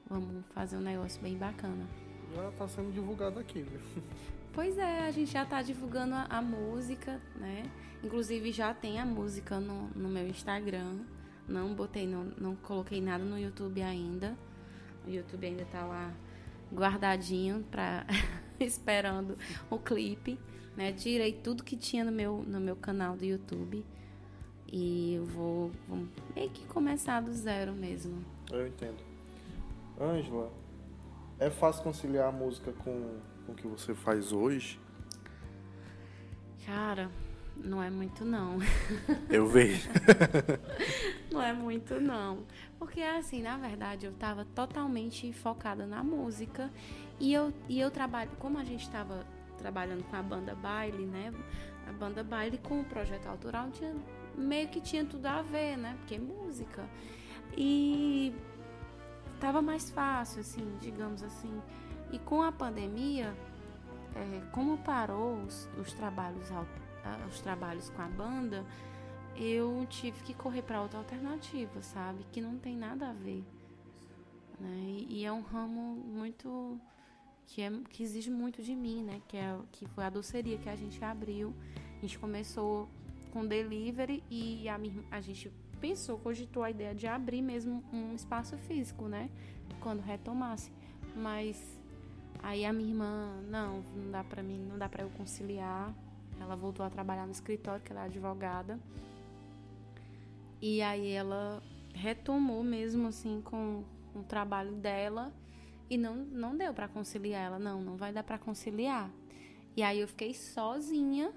Vamos 0.09 0.45
fazer 0.53 0.77
um 0.77 0.81
negócio 0.81 1.21
bem 1.23 1.37
bacana. 1.37 1.87
Já 2.35 2.49
está 2.49 2.69
sendo 2.69 2.93
divulgado 2.93 3.39
aqui, 3.39 3.63
viu? 3.63 3.81
Pois 4.55 4.79
é, 4.79 5.01
a 5.01 5.11
gente 5.11 5.33
já 5.33 5.43
está 5.43 5.63
divulgando 5.63 6.15
a, 6.15 6.27
a, 6.31 6.41
música, 6.41 7.21
né? 7.35 7.69
Inclusive 8.05 8.53
já 8.53 8.73
tem 8.73 9.01
a 9.01 9.05
música 9.05 9.59
no, 9.59 9.89
no 9.97 10.09
meu 10.09 10.29
Instagram. 10.29 11.01
Não 11.47 11.75
botei, 11.75 12.07
não, 12.07 12.25
não 12.39 12.57
coloquei 12.57 13.01
nada 13.01 13.25
no 13.25 13.39
YouTube 13.39 13.83
ainda. 13.83 14.37
O 15.07 15.11
YouTube 15.11 15.47
ainda 15.47 15.65
tá 15.67 15.85
lá 15.85 16.13
guardadinho 16.73 17.65
para 17.71 18.07
esperando 18.59 19.37
o 19.71 19.79
clipe, 19.79 20.39
né? 20.77 20.93
Tirei 20.93 21.33
tudo 21.33 21.63
que 21.63 21.77
tinha 21.77 22.05
no 22.05 22.13
meu 22.13 22.43
no 22.47 22.61
meu 22.61 22.77
canal 22.77 23.17
do 23.17 23.25
YouTube 23.25 23.85
e 24.73 25.15
eu 25.15 25.25
vou, 25.27 25.71
vou 25.87 26.09
meio 26.35 26.51
que 26.51 26.67
começar 26.67 27.21
do 27.21 27.33
zero 27.33 27.73
mesmo. 27.73 28.25
Eu 28.51 28.67
entendo. 28.67 28.99
Ângela, 30.01 30.51
é 31.39 31.51
fácil 31.51 31.83
conciliar 31.83 32.29
a 32.29 32.33
música 32.33 32.73
com, 32.73 33.21
com 33.47 33.53
o 33.53 33.55
que 33.55 33.69
você 33.69 33.95
faz 33.95 34.33
hoje? 34.33 34.81
Cara, 36.67 37.11
não 37.57 37.83
é 37.83 37.91
muito 37.91 38.25
não. 38.25 38.59
Eu 39.29 39.47
vejo. 39.47 39.89
não 41.35 41.43
é 41.43 41.53
muito 41.53 42.01
não. 42.01 42.45
Porque 42.79 43.01
assim, 43.01 43.43
na 43.43 43.57
verdade, 43.57 44.07
eu 44.07 44.13
estava 44.13 44.45
totalmente 44.45 45.33
focada 45.33 45.87
na 45.87 46.03
música 46.03 46.71
e 47.21 47.33
eu, 47.33 47.53
e 47.69 47.79
eu 47.79 47.91
trabalho, 47.91 48.31
como 48.39 48.59
a 48.59 48.65
gente 48.65 48.83
estava 48.83 49.27
trabalhando 49.59 50.05
com 50.05 50.17
a 50.17 50.23
banda 50.23 50.55
baile, 50.55 51.05
né? 51.07 51.33
A 51.89 51.93
banda 51.93 52.23
baile 52.23 52.59
com 52.59 52.81
o 52.81 52.85
projeto 52.85 53.27
autoral 53.27 53.71
tinha, 53.71 53.95
meio 54.37 54.69
que 54.69 54.81
tinha 54.81 55.05
tudo 55.05 55.27
a 55.27 55.43
ver, 55.43 55.77
né? 55.77 55.97
Porque 55.99 56.15
é 56.15 56.19
música. 56.19 56.85
E 57.57 58.35
tava 59.41 59.61
mais 59.61 59.91
fácil, 59.91 60.41
assim, 60.41 60.77
digamos 60.81 61.23
assim. 61.23 61.61
E 62.11 62.19
com 62.19 62.43
a 62.43 62.53
pandemia, 62.53 63.35
é, 64.15 64.41
como 64.53 64.79
parou 64.79 65.35
os, 65.43 65.69
os 65.79 65.93
trabalhos 65.93 66.51
autorais, 66.51 66.85
os 67.29 67.41
trabalhos 67.41 67.91
com 67.91 68.03
a 68.03 68.09
banda, 68.09 68.65
eu 69.37 69.87
tive 69.89 70.23
que 70.23 70.35
correr 70.35 70.63
para 70.63 70.81
outra 70.81 70.99
alternativa, 70.99 71.83
sabe? 71.83 72.25
Que 72.33 72.41
não 72.41 72.59
tem 72.59 72.77
nada 72.77 73.11
a 73.11 73.13
ver. 73.13 73.45
Né? 74.59 75.05
E, 75.09 75.25
é 75.25 75.33
um 75.33 75.43
ramo 75.43 75.97
muito. 75.97 76.79
Que, 77.47 77.63
é, 77.63 77.71
que 77.91 78.03
exige 78.03 78.31
muito 78.31 78.63
de 78.63 78.75
mim, 78.75 79.03
né? 79.03 79.21
Que, 79.29 79.37
é, 79.37 79.59
que 79.73 79.87
foi 79.87 80.05
a 80.05 80.11
doceria 80.11 80.57
que 80.59 80.69
a 80.69 80.77
gente 80.77 81.03
abriu. 81.05 81.55
A 81.99 82.01
gente 82.01 82.19
começou 82.19 82.89
com 83.33 83.47
delivery 83.47 84.23
e 84.31 84.69
a, 84.69 84.79
a 85.11 85.21
gente 85.21 85.51
pensou, 85.81 86.19
cogitou 86.19 86.63
a 86.63 86.71
ideia 86.71 86.95
de 86.95 87.07
abrir 87.07 87.43
mesmo 87.43 87.83
um 87.93 88.15
espaço 88.15 88.57
físico, 88.57 89.09
né? 89.09 89.29
Quando 89.81 90.01
retomasse. 90.01 90.71
Mas 91.15 91.79
aí 92.43 92.65
a 92.65 92.73
minha 92.73 92.91
irmã, 92.91 93.43
não, 93.49 93.83
não 93.97 94.11
dá 94.11 94.25
para 94.25 94.43
mim, 94.43 94.59
não 94.59 94.79
dá 94.79 94.89
para 94.89 95.03
eu 95.03 95.11
conciliar 95.11 95.95
ela 96.41 96.57
voltou 96.57 96.85
a 96.85 96.91
trabalhar 96.91 97.27
no 97.27 97.33
escritório, 97.33 97.83
que 97.83 97.93
ela 97.93 98.03
é 98.03 98.05
advogada. 98.05 98.79
E 100.67 100.81
aí 100.81 101.11
ela 101.11 101.63
retomou 101.93 102.65
mesmo 102.65 103.09
assim 103.09 103.43
com, 103.43 103.85
o 104.15 104.23
trabalho 104.23 104.73
dela 104.73 105.31
e 105.91 105.99
não, 105.99 106.17
não 106.17 106.57
deu 106.57 106.73
para 106.73 106.89
conciliar 106.89 107.43
ela, 107.43 107.59
não, 107.59 107.83
não 107.83 107.99
vai 107.99 108.15
dar 108.15 108.23
para 108.23 108.39
conciliar. 108.39 109.11
E 109.77 109.83
aí 109.83 110.01
eu 110.01 110.09
fiquei 110.09 110.33
sozinha. 110.33 111.31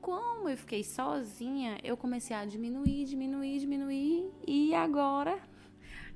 Como 0.00 0.48
eu 0.48 0.56
fiquei 0.56 0.84
sozinha, 0.84 1.76
eu 1.82 1.96
comecei 1.96 2.36
a 2.36 2.44
diminuir, 2.44 3.04
diminuir, 3.04 3.58
diminuir 3.58 4.30
e 4.46 4.72
agora 4.72 5.36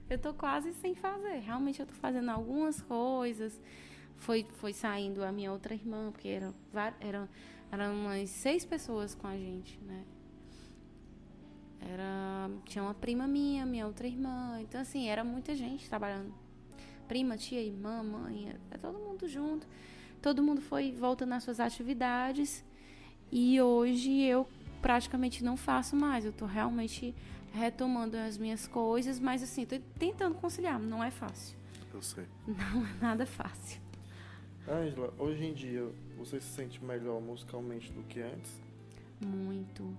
eu 0.08 0.20
tô 0.20 0.32
quase 0.34 0.72
sem 0.74 0.94
fazer. 0.94 1.40
Realmente 1.40 1.80
eu 1.80 1.86
tô 1.86 1.94
fazendo 1.94 2.28
algumas 2.28 2.80
coisas. 2.80 3.60
Foi, 4.18 4.46
foi 4.52 4.72
saindo 4.72 5.24
a 5.24 5.32
minha 5.32 5.50
outra 5.50 5.74
irmã, 5.74 6.12
porque 6.12 6.28
eram, 6.28 6.54
eram, 7.00 7.28
eram 7.72 7.92
umas 7.92 8.30
seis 8.30 8.64
pessoas 8.64 9.16
com 9.16 9.26
a 9.26 9.36
gente, 9.36 9.80
né? 9.80 10.04
Era, 11.90 12.50
tinha 12.64 12.82
uma 12.82 12.94
prima 12.94 13.26
minha, 13.26 13.66
minha 13.66 13.86
outra 13.86 14.06
irmã. 14.06 14.58
Então, 14.60 14.80
assim, 14.80 15.08
era 15.08 15.22
muita 15.22 15.54
gente 15.54 15.88
trabalhando. 15.88 16.32
Prima, 17.06 17.36
tia, 17.36 17.60
irmã, 17.60 18.02
mãe, 18.02 18.54
é 18.70 18.78
todo 18.78 18.98
mundo 18.98 19.28
junto. 19.28 19.66
Todo 20.22 20.42
mundo 20.42 20.60
foi 20.62 20.92
voltando 20.92 21.32
às 21.34 21.44
suas 21.44 21.60
atividades. 21.60 22.64
E 23.30 23.60
hoje 23.60 24.22
eu 24.22 24.48
praticamente 24.80 25.44
não 25.44 25.56
faço 25.56 25.94
mais. 25.94 26.24
Eu 26.24 26.32
tô 26.32 26.46
realmente 26.46 27.14
retomando 27.52 28.16
as 28.16 28.36
minhas 28.36 28.66
coisas, 28.66 29.20
mas 29.20 29.42
assim, 29.42 29.64
tô 29.64 29.76
tentando 29.98 30.34
conciliar, 30.34 30.78
não 30.78 31.02
é 31.04 31.10
fácil. 31.10 31.56
Eu 31.92 32.02
sei. 32.02 32.24
Não 32.46 32.84
é 32.84 32.94
nada 33.00 33.24
fácil. 33.24 33.80
Ângela, 34.66 35.12
hoje 35.18 35.44
em 35.44 35.52
dia 35.52 35.88
você 36.16 36.40
se 36.40 36.48
sente 36.48 36.82
melhor 36.82 37.20
musicalmente 37.20 37.92
do 37.92 38.02
que 38.02 38.20
antes? 38.20 38.60
Muito. 39.20 39.96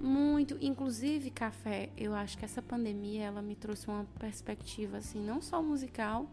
Muito, 0.00 0.58
inclusive 0.60 1.30
café, 1.30 1.88
eu 1.96 2.14
acho 2.14 2.36
que 2.36 2.44
essa 2.44 2.60
pandemia 2.60 3.24
ela 3.24 3.40
me 3.40 3.54
trouxe 3.54 3.88
uma 3.88 4.04
perspectiva 4.18 4.98
assim, 4.98 5.20
não 5.20 5.40
só 5.40 5.62
musical, 5.62 6.28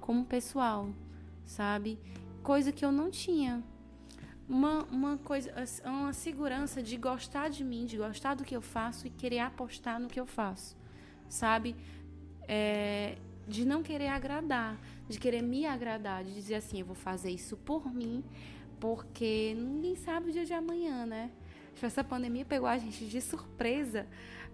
como 0.00 0.24
pessoal, 0.24 0.88
sabe? 1.44 1.98
Coisa 2.42 2.70
que 2.70 2.84
eu 2.84 2.92
não 2.92 3.10
tinha. 3.10 3.62
Uma, 4.48 4.84
uma 4.84 5.18
coisa, 5.18 5.52
uma 5.84 6.12
segurança 6.12 6.82
de 6.82 6.96
gostar 6.96 7.48
de 7.48 7.62
mim, 7.62 7.84
de 7.84 7.98
gostar 7.98 8.34
do 8.34 8.44
que 8.44 8.56
eu 8.56 8.62
faço 8.62 9.06
e 9.06 9.10
querer 9.10 9.40
apostar 9.40 10.00
no 10.00 10.08
que 10.08 10.18
eu 10.18 10.26
faço, 10.26 10.76
sabe? 11.28 11.76
É, 12.46 13.18
de 13.46 13.64
não 13.66 13.82
querer 13.82 14.08
agradar, 14.08 14.78
de 15.08 15.18
querer 15.18 15.42
me 15.42 15.66
agradar, 15.66 16.24
de 16.24 16.32
dizer 16.32 16.56
assim, 16.56 16.80
eu 16.80 16.86
vou 16.86 16.94
fazer 16.94 17.30
isso 17.30 17.56
por 17.56 17.92
mim, 17.92 18.24
porque 18.80 19.54
ninguém 19.58 19.96
sabe 19.96 20.30
o 20.30 20.32
dia 20.32 20.44
de 20.44 20.52
amanhã, 20.52 21.04
né? 21.04 21.30
Essa 21.86 22.04
pandemia 22.04 22.44
pegou 22.44 22.68
a 22.68 22.78
gente 22.78 23.04
de 23.06 23.20
surpresa, 23.20 24.06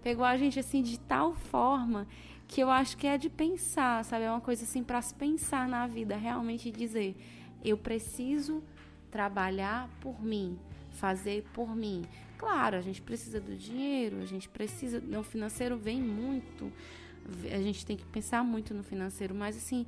pegou 0.03 0.25
a 0.25 0.37
gente 0.37 0.59
assim 0.59 0.81
de 0.81 0.99
tal 0.99 1.33
forma 1.33 2.07
que 2.47 2.61
eu 2.61 2.69
acho 2.69 2.95
que 2.97 3.07
é 3.07 3.17
de 3.17 3.29
pensar, 3.29 4.03
sabe? 4.05 4.25
É 4.25 4.29
uma 4.29 4.41
coisa 4.41 4.63
assim 4.63 4.83
para 4.83 5.01
se 5.01 5.13
pensar 5.13 5.67
na 5.67 5.87
vida, 5.87 6.15
realmente 6.15 6.71
dizer, 6.71 7.15
eu 7.63 7.77
preciso 7.77 8.63
trabalhar 9.09 9.89
por 9.99 10.23
mim, 10.23 10.57
fazer 10.91 11.43
por 11.53 11.75
mim. 11.75 12.03
Claro, 12.37 12.75
a 12.75 12.81
gente 12.81 13.01
precisa 13.01 13.39
do 13.39 13.55
dinheiro, 13.55 14.21
a 14.21 14.25
gente 14.25 14.47
precisa, 14.47 14.99
no 14.99 15.23
financeiro 15.23 15.77
vem 15.77 16.01
muito, 16.01 16.71
a 17.51 17.61
gente 17.61 17.85
tem 17.85 17.97
que 17.97 18.05
pensar 18.05 18.43
muito 18.43 18.73
no 18.73 18.83
financeiro, 18.83 19.33
mas 19.33 19.57
assim, 19.57 19.87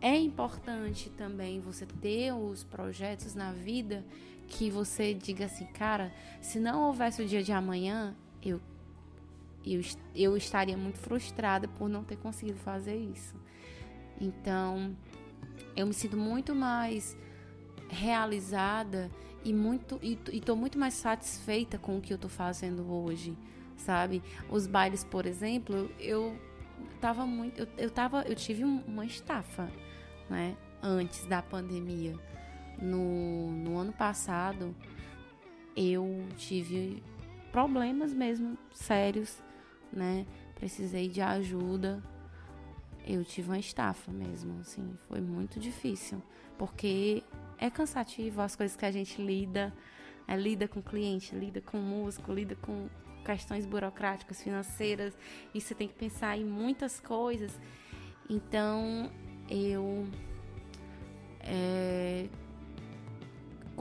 é 0.00 0.16
importante 0.16 1.08
também 1.10 1.60
você 1.60 1.86
ter 1.86 2.32
os 2.32 2.64
projetos 2.64 3.34
na 3.34 3.52
vida 3.52 4.04
que 4.52 4.70
você 4.70 5.14
diga 5.14 5.46
assim, 5.46 5.64
cara, 5.64 6.12
se 6.40 6.60
não 6.60 6.82
houvesse 6.82 7.22
o 7.22 7.26
dia 7.26 7.42
de 7.42 7.50
amanhã, 7.52 8.14
eu, 8.42 8.60
eu, 9.64 9.80
eu 10.14 10.36
estaria 10.36 10.76
muito 10.76 10.98
frustrada 10.98 11.66
por 11.66 11.88
não 11.88 12.04
ter 12.04 12.16
conseguido 12.16 12.58
fazer 12.58 12.94
isso. 12.94 13.34
Então, 14.20 14.94
eu 15.74 15.86
me 15.86 15.94
sinto 15.94 16.18
muito 16.18 16.54
mais 16.54 17.16
realizada 17.88 19.10
e 19.42 19.54
muito 19.54 19.98
e, 20.02 20.18
estou 20.30 20.54
muito 20.54 20.78
mais 20.78 20.94
satisfeita 20.94 21.78
com 21.78 21.96
o 21.96 22.00
que 22.00 22.12
eu 22.12 22.16
estou 22.16 22.30
fazendo 22.30 22.92
hoje, 22.92 23.36
sabe? 23.76 24.22
Os 24.50 24.66
bailes, 24.66 25.02
por 25.02 25.24
exemplo, 25.24 25.90
eu 25.98 26.38
tava 27.00 27.24
muito 27.26 27.58
eu, 27.58 27.68
eu 27.78 27.90
tava 27.90 28.22
eu 28.22 28.34
tive 28.34 28.64
uma 28.64 29.04
estafa, 29.04 29.70
né, 30.28 30.56
antes 30.82 31.24
da 31.26 31.42
pandemia 31.42 32.14
no, 32.80 33.50
no 33.50 33.78
ano 33.78 33.92
passado 33.92 34.74
eu 35.76 36.26
tive 36.36 37.02
problemas 37.50 38.12
mesmo 38.12 38.56
sérios, 38.72 39.42
né? 39.92 40.26
Precisei 40.54 41.08
de 41.08 41.20
ajuda. 41.20 42.02
Eu 43.04 43.24
tive 43.24 43.48
uma 43.48 43.58
estafa 43.58 44.12
mesmo, 44.12 44.60
assim, 44.60 44.96
foi 45.08 45.20
muito 45.20 45.58
difícil, 45.58 46.22
porque 46.56 47.24
é 47.58 47.68
cansativo 47.68 48.40
as 48.40 48.54
coisas 48.54 48.76
que 48.76 48.84
a 48.84 48.92
gente 48.92 49.20
lida, 49.20 49.74
é, 50.28 50.36
lida 50.36 50.68
com 50.68 50.80
cliente, 50.80 51.34
lida 51.34 51.60
com 51.60 51.78
músico, 51.78 52.32
lida 52.32 52.54
com 52.54 52.88
questões 53.24 53.66
burocráticas, 53.66 54.40
financeiras, 54.40 55.16
e 55.52 55.60
você 55.60 55.74
tem 55.74 55.88
que 55.88 55.94
pensar 55.94 56.38
em 56.38 56.44
muitas 56.44 57.00
coisas. 57.00 57.60
Então, 58.30 59.10
eu 59.50 60.06
é, 61.40 62.28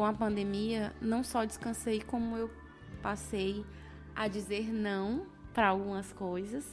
com 0.01 0.05
a 0.05 0.13
pandemia, 0.13 0.91
não 0.99 1.23
só 1.23 1.45
descansei, 1.45 2.01
como 2.01 2.35
eu 2.35 2.49
passei 3.03 3.63
a 4.15 4.27
dizer 4.27 4.73
não 4.73 5.27
para 5.53 5.67
algumas 5.67 6.11
coisas, 6.11 6.65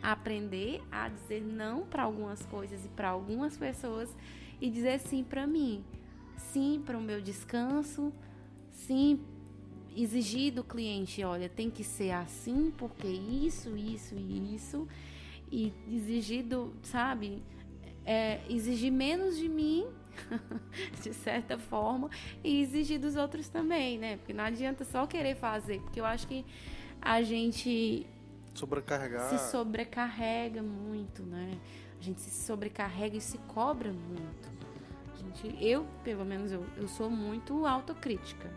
a 0.00 0.12
aprender 0.12 0.80
a 0.88 1.08
dizer 1.08 1.42
não 1.42 1.84
para 1.84 2.04
algumas 2.04 2.46
coisas 2.46 2.84
e 2.84 2.88
para 2.88 3.08
algumas 3.08 3.56
pessoas 3.56 4.16
e 4.60 4.70
dizer 4.70 5.00
sim 5.00 5.24
para 5.24 5.48
mim, 5.48 5.84
sim 6.36 6.80
para 6.86 6.96
o 6.96 7.02
meu 7.02 7.20
descanso, 7.20 8.12
sim 8.70 9.18
exigir 9.96 10.52
do 10.52 10.62
cliente, 10.62 11.24
olha, 11.24 11.48
tem 11.48 11.68
que 11.68 11.82
ser 11.82 12.12
assim 12.12 12.72
porque 12.78 13.08
isso, 13.08 13.76
isso 13.76 14.14
e 14.14 14.54
isso. 14.54 14.86
E 15.50 15.72
exigir 15.90 16.44
do, 16.44 16.72
sabe, 16.84 17.42
é, 18.04 18.42
exigir 18.48 18.92
menos 18.92 19.36
de 19.36 19.48
mim 19.48 19.88
de 21.02 21.12
certa 21.14 21.58
forma, 21.58 22.10
e 22.42 22.60
exigir 22.60 22.98
dos 22.98 23.16
outros 23.16 23.48
também, 23.48 23.98
né? 23.98 24.16
Porque 24.16 24.32
não 24.32 24.44
adianta 24.44 24.84
só 24.84 25.06
querer 25.06 25.36
fazer, 25.36 25.80
porque 25.80 26.00
eu 26.00 26.04
acho 26.04 26.26
que 26.26 26.44
a 27.00 27.22
gente 27.22 28.06
sobrecarregar 28.54 29.28
se 29.28 29.50
sobrecarrega 29.50 30.62
muito, 30.62 31.22
né? 31.22 31.58
A 31.98 32.02
gente 32.02 32.20
se 32.20 32.44
sobrecarrega 32.44 33.16
e 33.16 33.20
se 33.20 33.38
cobra 33.38 33.92
muito. 33.92 34.48
A 35.14 35.16
gente, 35.16 35.64
eu, 35.64 35.86
pelo 36.04 36.24
menos, 36.24 36.52
eu, 36.52 36.64
eu 36.76 36.88
sou 36.88 37.10
muito 37.10 37.66
autocrítica. 37.66 38.50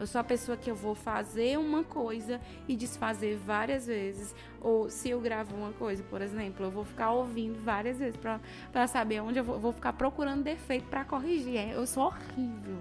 Eu 0.00 0.06
sou 0.06 0.18
a 0.18 0.24
pessoa 0.24 0.56
que 0.56 0.70
eu 0.70 0.74
vou 0.74 0.94
fazer 0.94 1.58
uma 1.58 1.84
coisa 1.84 2.40
e 2.66 2.74
desfazer 2.74 3.36
várias 3.36 3.86
vezes. 3.86 4.34
Ou 4.58 4.88
se 4.88 5.10
eu 5.10 5.20
gravo 5.20 5.54
uma 5.54 5.72
coisa, 5.74 6.02
por 6.04 6.22
exemplo, 6.22 6.64
eu 6.64 6.70
vou 6.70 6.86
ficar 6.86 7.10
ouvindo 7.10 7.62
várias 7.62 7.98
vezes 7.98 8.18
para 8.18 8.86
saber 8.86 9.20
onde 9.20 9.38
eu 9.38 9.44
vou, 9.44 9.60
vou 9.60 9.72
ficar 9.72 9.92
procurando 9.92 10.42
defeito 10.42 10.88
para 10.88 11.04
corrigir. 11.04 11.54
É, 11.54 11.74
eu 11.74 11.86
sou 11.86 12.04
horrível. 12.04 12.78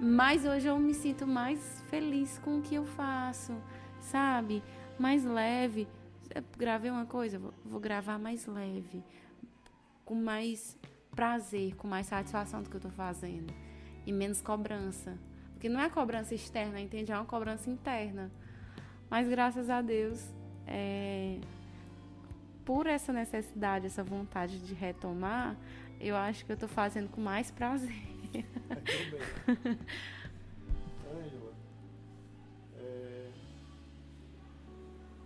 Mas 0.00 0.46
hoje 0.46 0.66
eu 0.66 0.78
me 0.78 0.94
sinto 0.94 1.26
mais 1.26 1.84
feliz 1.90 2.38
com 2.38 2.60
o 2.60 2.62
que 2.62 2.76
eu 2.76 2.86
faço, 2.86 3.54
sabe? 4.00 4.62
Mais 4.98 5.22
leve. 5.22 5.86
Eu 6.34 6.42
gravei 6.56 6.90
uma 6.90 7.04
coisa, 7.04 7.38
vou, 7.38 7.52
vou 7.62 7.78
gravar 7.78 8.18
mais 8.18 8.46
leve, 8.46 9.04
com 10.02 10.14
mais 10.14 10.78
prazer, 11.14 11.76
com 11.76 11.86
mais 11.86 12.06
satisfação 12.06 12.62
do 12.62 12.70
que 12.70 12.76
eu 12.76 12.78
estou 12.78 12.92
fazendo 12.92 13.52
e 14.06 14.12
menos 14.12 14.40
cobrança. 14.40 15.18
Porque 15.66 15.68
não 15.68 15.80
é 15.80 15.90
cobrança 15.90 16.32
externa, 16.32 16.80
entende? 16.80 17.10
É 17.10 17.16
uma 17.16 17.24
cobrança 17.24 17.68
interna. 17.68 18.30
Mas 19.10 19.28
graças 19.28 19.68
a 19.68 19.82
Deus, 19.82 20.24
é, 20.64 21.40
por 22.64 22.86
essa 22.86 23.12
necessidade, 23.12 23.86
essa 23.86 24.04
vontade 24.04 24.60
de 24.60 24.74
retomar, 24.74 25.56
eu 26.00 26.14
acho 26.14 26.44
que 26.44 26.52
eu 26.52 26.54
estou 26.54 26.68
fazendo 26.68 27.08
com 27.08 27.20
mais 27.20 27.50
prazer. 27.50 27.90
Ângela, 31.12 31.52
é, 32.78 33.28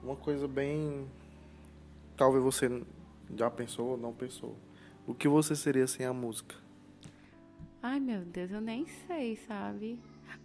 uma 0.02 0.16
coisa 0.16 0.48
bem. 0.48 1.06
Talvez 2.16 2.42
você 2.42 2.82
já 3.36 3.50
pensou 3.50 3.88
ou 3.88 3.96
não 3.98 4.14
pensou. 4.14 4.56
O 5.06 5.14
que 5.14 5.28
você 5.28 5.54
seria 5.54 5.86
sem 5.86 6.06
a 6.06 6.14
música? 6.14 6.56
Ai 7.82 8.00
meu 8.00 8.22
Deus, 8.22 8.50
eu 8.50 8.60
nem 8.62 8.86
sei, 9.06 9.36
sabe? 9.36 9.98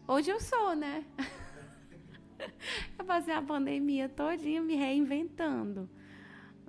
Hoje 0.07 0.29
eu 0.29 0.39
sou, 0.39 0.75
né? 0.75 1.03
eu 2.97 3.05
passei 3.05 3.33
a 3.33 3.41
pandemia 3.41 4.07
todinha 4.07 4.61
me 4.61 4.75
reinventando. 4.75 5.89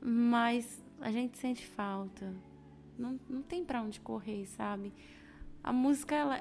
Mas 0.02 0.82
a 1.00 1.10
gente 1.10 1.36
sente 1.36 1.66
falta. 1.66 2.34
Não, 2.98 3.20
não 3.28 3.42
tem 3.42 3.64
para 3.64 3.82
onde 3.82 4.00
correr, 4.00 4.46
sabe? 4.46 4.92
A 5.62 5.72
música, 5.72 6.14
ela 6.14 6.40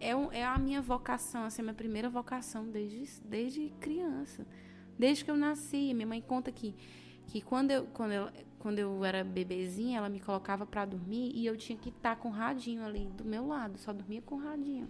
é, 0.00 0.16
um, 0.16 0.32
é 0.32 0.44
a 0.44 0.58
minha 0.58 0.80
vocação, 0.80 1.44
assim, 1.44 1.62
a 1.62 1.64
minha 1.64 1.74
primeira 1.74 2.08
vocação 2.08 2.66
desde, 2.68 3.20
desde 3.22 3.70
criança. 3.80 4.46
Desde 4.98 5.24
que 5.24 5.30
eu 5.30 5.36
nasci. 5.36 5.94
Minha 5.94 6.06
mãe 6.06 6.20
conta 6.20 6.50
que, 6.50 6.74
que 7.26 7.40
quando, 7.40 7.70
eu, 7.70 7.86
quando, 7.94 8.12
eu, 8.12 8.28
quando 8.58 8.78
eu 8.78 9.04
era 9.04 9.22
bebezinha, 9.22 9.98
ela 9.98 10.08
me 10.08 10.18
colocava 10.18 10.66
para 10.66 10.84
dormir 10.84 11.30
e 11.34 11.46
eu 11.46 11.56
tinha 11.56 11.78
que 11.78 11.90
estar 11.90 12.16
tá 12.16 12.20
com 12.20 12.28
o 12.28 12.32
radinho 12.32 12.84
ali 12.84 13.06
do 13.10 13.24
meu 13.24 13.46
lado. 13.46 13.78
Só 13.78 13.92
dormia 13.92 14.20
com 14.22 14.34
o 14.34 14.38
radinho 14.38 14.88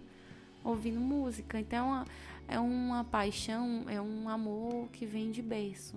ouvindo 0.63 0.99
música. 0.99 1.59
Então 1.59 1.77
é 1.77 1.81
uma, 1.81 2.05
é 2.47 2.59
uma 2.59 3.03
paixão, 3.03 3.85
é 3.87 4.01
um 4.01 4.27
amor 4.29 4.87
que 4.89 5.05
vem 5.05 5.31
de 5.31 5.41
berço. 5.41 5.95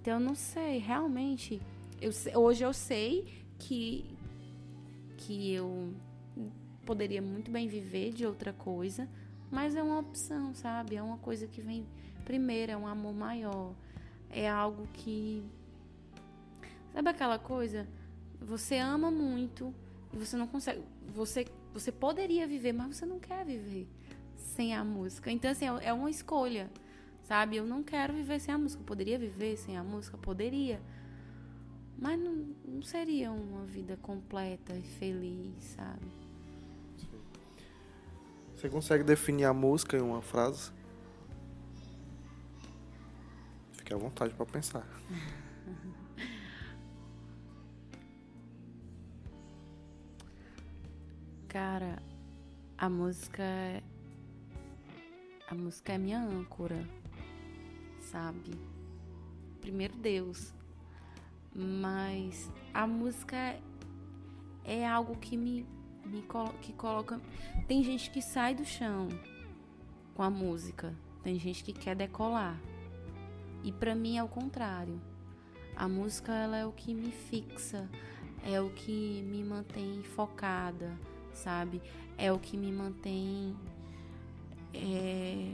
Então 0.00 0.14
eu 0.14 0.20
não 0.20 0.34
sei, 0.34 0.78
realmente. 0.78 1.60
Eu, 2.00 2.10
hoje 2.40 2.64
eu 2.64 2.72
sei 2.72 3.24
que, 3.58 4.04
que 5.16 5.52
eu 5.52 5.92
poderia 6.84 7.22
muito 7.22 7.50
bem 7.50 7.66
viver 7.66 8.12
de 8.12 8.26
outra 8.26 8.52
coisa, 8.52 9.08
mas 9.50 9.74
é 9.74 9.82
uma 9.82 9.98
opção, 9.98 10.54
sabe? 10.54 10.96
É 10.96 11.02
uma 11.02 11.18
coisa 11.18 11.46
que 11.46 11.60
vem 11.60 11.86
primeiro, 12.24 12.72
é 12.72 12.76
um 12.76 12.86
amor 12.86 13.14
maior. 13.14 13.72
É 14.30 14.48
algo 14.48 14.88
que. 14.92 15.44
Sabe 16.92 17.08
aquela 17.08 17.38
coisa? 17.38 17.86
Você 18.40 18.76
ama 18.78 19.10
muito 19.10 19.72
e 20.12 20.16
você 20.16 20.36
não 20.36 20.46
consegue. 20.46 20.82
Você, 21.14 21.46
você 21.74 21.90
poderia 21.90 22.46
viver, 22.46 22.72
mas 22.72 22.96
você 22.96 23.04
não 23.04 23.18
quer 23.18 23.44
viver 23.44 23.88
sem 24.36 24.74
a 24.74 24.84
música. 24.84 25.30
Então, 25.30 25.50
assim, 25.50 25.66
é, 25.66 25.88
é 25.88 25.92
uma 25.92 26.08
escolha, 26.08 26.70
sabe? 27.24 27.56
Eu 27.56 27.66
não 27.66 27.82
quero 27.82 28.14
viver 28.14 28.40
sem 28.40 28.54
a 28.54 28.56
música. 28.56 28.80
Eu 28.80 28.86
poderia 28.86 29.18
viver 29.18 29.56
sem 29.56 29.76
a 29.76 29.82
música? 29.82 30.16
Poderia. 30.16 30.80
Mas 31.98 32.18
não, 32.18 32.54
não 32.64 32.82
seria 32.82 33.32
uma 33.32 33.64
vida 33.64 33.98
completa 34.00 34.72
e 34.72 34.82
feliz, 34.82 35.64
sabe? 35.76 36.06
Você 38.54 38.68
consegue 38.68 39.02
definir 39.02 39.44
a 39.44 39.52
música 39.52 39.96
em 39.96 40.00
uma 40.00 40.22
frase? 40.22 40.70
Fique 43.72 43.92
à 43.92 43.96
vontade 43.96 44.32
para 44.32 44.46
pensar. 44.46 44.86
Cara, 51.54 52.02
a 52.76 52.88
música 52.88 53.44
é 53.44 53.80
a 55.48 55.54
música 55.54 55.92
é 55.92 55.98
minha 55.98 56.20
âncora, 56.20 56.84
sabe? 58.00 58.58
Primeiro 59.60 59.96
Deus. 59.96 60.52
Mas 61.54 62.50
a 62.74 62.88
música 62.88 63.56
é 64.64 64.84
algo 64.84 65.16
que 65.16 65.36
me, 65.36 65.64
me 66.04 66.24
que 66.60 66.72
coloca. 66.72 67.20
Tem 67.68 67.84
gente 67.84 68.10
que 68.10 68.20
sai 68.20 68.56
do 68.56 68.64
chão 68.64 69.06
com 70.12 70.24
a 70.24 70.30
música, 70.30 70.92
tem 71.22 71.38
gente 71.38 71.62
que 71.62 71.72
quer 71.72 71.94
decolar. 71.94 72.60
E 73.62 73.70
para 73.70 73.94
mim 73.94 74.18
é 74.18 74.24
o 74.24 74.28
contrário. 74.28 75.00
A 75.76 75.88
música 75.88 76.32
ela 76.32 76.56
é 76.56 76.66
o 76.66 76.72
que 76.72 76.92
me 76.92 77.12
fixa, 77.12 77.88
é 78.42 78.60
o 78.60 78.70
que 78.70 79.22
me 79.22 79.44
mantém 79.44 80.02
focada, 80.02 80.98
sabe? 81.34 81.82
É 82.16 82.32
o 82.32 82.38
que 82.38 82.56
me 82.56 82.72
mantém 82.72 83.56
é, 84.72 85.52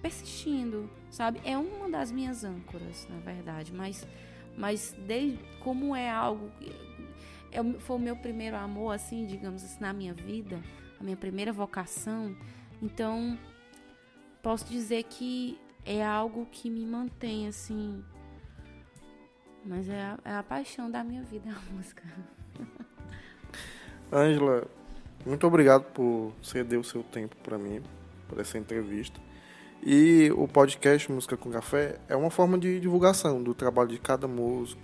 persistindo, 0.00 0.88
sabe? 1.10 1.40
É 1.44 1.56
uma 1.56 1.88
das 1.88 2.10
minhas 2.10 2.44
âncoras, 2.44 3.06
na 3.10 3.18
verdade, 3.18 3.72
mas, 3.72 4.06
mas 4.56 4.94
desde, 5.06 5.38
como 5.60 5.94
é 5.94 6.10
algo. 6.10 6.50
É, 7.50 7.62
foi 7.80 7.96
o 7.96 7.98
meu 7.98 8.16
primeiro 8.16 8.56
amor, 8.56 8.92
assim, 8.92 9.26
digamos 9.26 9.64
assim, 9.64 9.80
na 9.80 9.92
minha 9.92 10.14
vida, 10.14 10.62
a 11.00 11.04
minha 11.04 11.16
primeira 11.16 11.52
vocação, 11.52 12.36
então 12.82 13.38
posso 14.42 14.66
dizer 14.66 15.04
que 15.04 15.58
é 15.84 16.04
algo 16.04 16.46
que 16.50 16.68
me 16.68 16.84
mantém, 16.84 17.48
assim. 17.48 18.04
Mas 19.64 19.88
é 19.88 20.00
a, 20.00 20.18
é 20.24 20.34
a 20.34 20.42
paixão 20.42 20.90
da 20.90 21.02
minha 21.02 21.22
vida, 21.22 21.48
a 21.52 21.72
música. 21.72 22.04
Ângela, 24.12 24.66
muito 25.26 25.46
obrigado 25.46 25.84
por 25.92 26.32
ceder 26.42 26.78
o 26.78 26.84
seu 26.84 27.02
tempo 27.02 27.36
para 27.42 27.58
mim, 27.58 27.82
por 28.28 28.38
essa 28.40 28.58
entrevista. 28.58 29.20
E 29.82 30.30
o 30.36 30.48
podcast 30.48 31.10
Música 31.10 31.36
com 31.36 31.50
Café 31.50 31.98
é 32.08 32.16
uma 32.16 32.30
forma 32.30 32.58
de 32.58 32.80
divulgação 32.80 33.42
do 33.42 33.54
trabalho 33.54 33.90
de 33.90 33.98
cada 33.98 34.26
músico. 34.26 34.82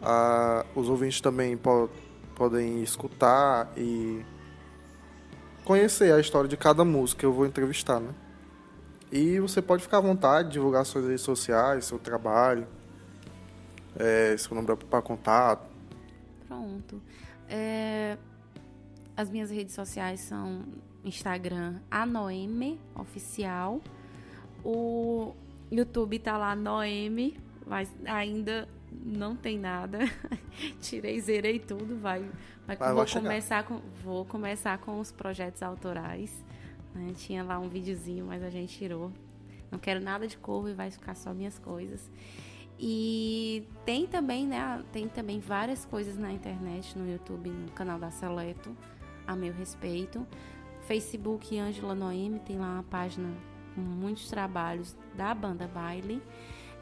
Ah, 0.00 0.66
os 0.74 0.88
ouvintes 0.88 1.20
também 1.20 1.56
po 1.56 1.88
podem 2.34 2.82
escutar 2.82 3.70
e 3.76 4.24
conhecer 5.64 6.12
a 6.12 6.18
história 6.18 6.48
de 6.48 6.56
cada 6.56 6.84
músico 6.84 7.20
que 7.20 7.26
eu 7.26 7.32
vou 7.32 7.46
entrevistar, 7.46 8.00
né? 8.00 8.12
E 9.12 9.38
você 9.38 9.60
pode 9.60 9.82
ficar 9.82 9.98
à 9.98 10.00
vontade, 10.00 10.50
divulgar 10.50 10.84
suas 10.86 11.04
redes 11.04 11.20
sociais, 11.20 11.84
seu 11.84 11.98
trabalho, 11.98 12.66
é, 13.94 14.34
seu 14.38 14.56
número 14.56 14.76
para 14.76 15.02
contato. 15.02 15.68
Pronto. 16.48 17.00
É, 17.48 18.16
as 19.16 19.30
minhas 19.30 19.50
redes 19.50 19.74
sociais 19.74 20.20
são 20.20 20.62
Instagram, 21.04 21.80
a 21.90 22.06
Noeme 22.06 22.80
Oficial. 22.94 23.80
O 24.64 25.34
YouTube 25.70 26.18
tá 26.18 26.36
lá, 26.38 26.54
Noeme, 26.54 27.38
mas 27.66 27.94
ainda 28.04 28.68
não 28.90 29.36
tem 29.36 29.58
nada. 29.58 29.98
Tirei, 30.80 31.20
zerei 31.20 31.58
tudo, 31.58 31.98
vai, 31.98 32.24
vai, 32.66 32.76
vou 32.76 33.06
começar 33.06 33.64
com 33.64 33.80
vou 34.02 34.24
começar 34.24 34.78
com 34.78 35.00
os 35.00 35.10
projetos 35.10 35.62
autorais. 35.62 36.44
Né? 36.94 37.12
Tinha 37.16 37.42
lá 37.42 37.58
um 37.58 37.68
videozinho, 37.68 38.26
mas 38.26 38.42
a 38.42 38.50
gente 38.50 38.76
tirou. 38.78 39.12
Não 39.70 39.78
quero 39.78 40.00
nada 40.00 40.26
de 40.26 40.36
cover, 40.36 40.74
vai 40.74 40.90
ficar 40.90 41.14
só 41.14 41.32
minhas 41.32 41.58
coisas. 41.58 42.10
E 42.78 43.66
tem 43.86 44.06
também, 44.06 44.46
né, 44.46 44.82
tem 44.92 45.08
também 45.08 45.38
várias 45.38 45.84
coisas 45.84 46.18
na 46.18 46.32
internet, 46.32 46.98
no 46.98 47.10
YouTube, 47.10 47.48
no 47.48 47.70
canal 47.70 47.98
da 47.98 48.10
Seleto 48.10 48.74
a 49.32 49.36
meu 49.36 49.52
respeito. 49.52 50.26
Facebook 50.82 51.58
Angela 51.58 51.94
Noemi 51.94 52.40
tem 52.40 52.58
lá 52.58 52.74
uma 52.74 52.82
página 52.82 53.28
com 53.74 53.80
muitos 53.80 54.28
trabalhos 54.28 54.96
da 55.14 55.34
banda 55.34 55.66
Baile. 55.66 56.22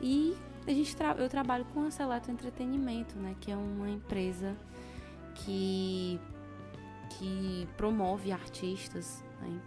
E 0.00 0.36
a 0.66 0.70
gente 0.70 0.94
tra 0.96 1.14
eu 1.18 1.28
trabalho 1.28 1.64
com 1.66 1.84
a 1.84 1.90
Seleto 1.90 2.30
Entretenimento, 2.30 3.18
né, 3.18 3.36
que 3.40 3.50
é 3.50 3.56
uma 3.56 3.88
empresa 3.88 4.56
que, 5.34 6.20
que 7.10 7.68
promove 7.76 8.32
artistas, 8.32 9.24
né, 9.40 9.60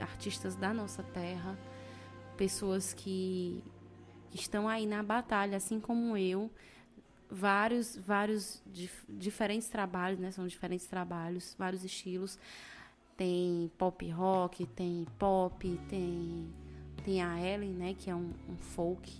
artistas 0.00 0.56
da 0.56 0.72
nossa 0.72 1.02
terra, 1.02 1.58
pessoas 2.36 2.92
que, 2.92 3.62
que 4.30 4.38
estão 4.38 4.68
aí 4.68 4.86
na 4.86 5.02
batalha, 5.02 5.56
assim 5.56 5.80
como 5.80 6.16
eu, 6.16 6.50
vários, 7.30 7.96
vários 7.96 8.62
dif 8.66 9.04
diferentes 9.08 9.68
trabalhos, 9.68 10.18
né? 10.18 10.30
São 10.30 10.46
diferentes 10.46 10.86
trabalhos, 10.86 11.54
vários 11.58 11.84
estilos. 11.84 12.38
Tem 13.16 13.70
pop 13.78 14.08
rock, 14.10 14.66
tem 14.66 15.06
pop, 15.18 15.80
tem 15.88 16.48
tem 17.04 17.22
a 17.22 17.40
Ellen, 17.40 17.72
né? 17.72 17.94
Que 17.98 18.10
é 18.10 18.14
um, 18.14 18.32
um 18.48 18.56
folk, 18.56 19.12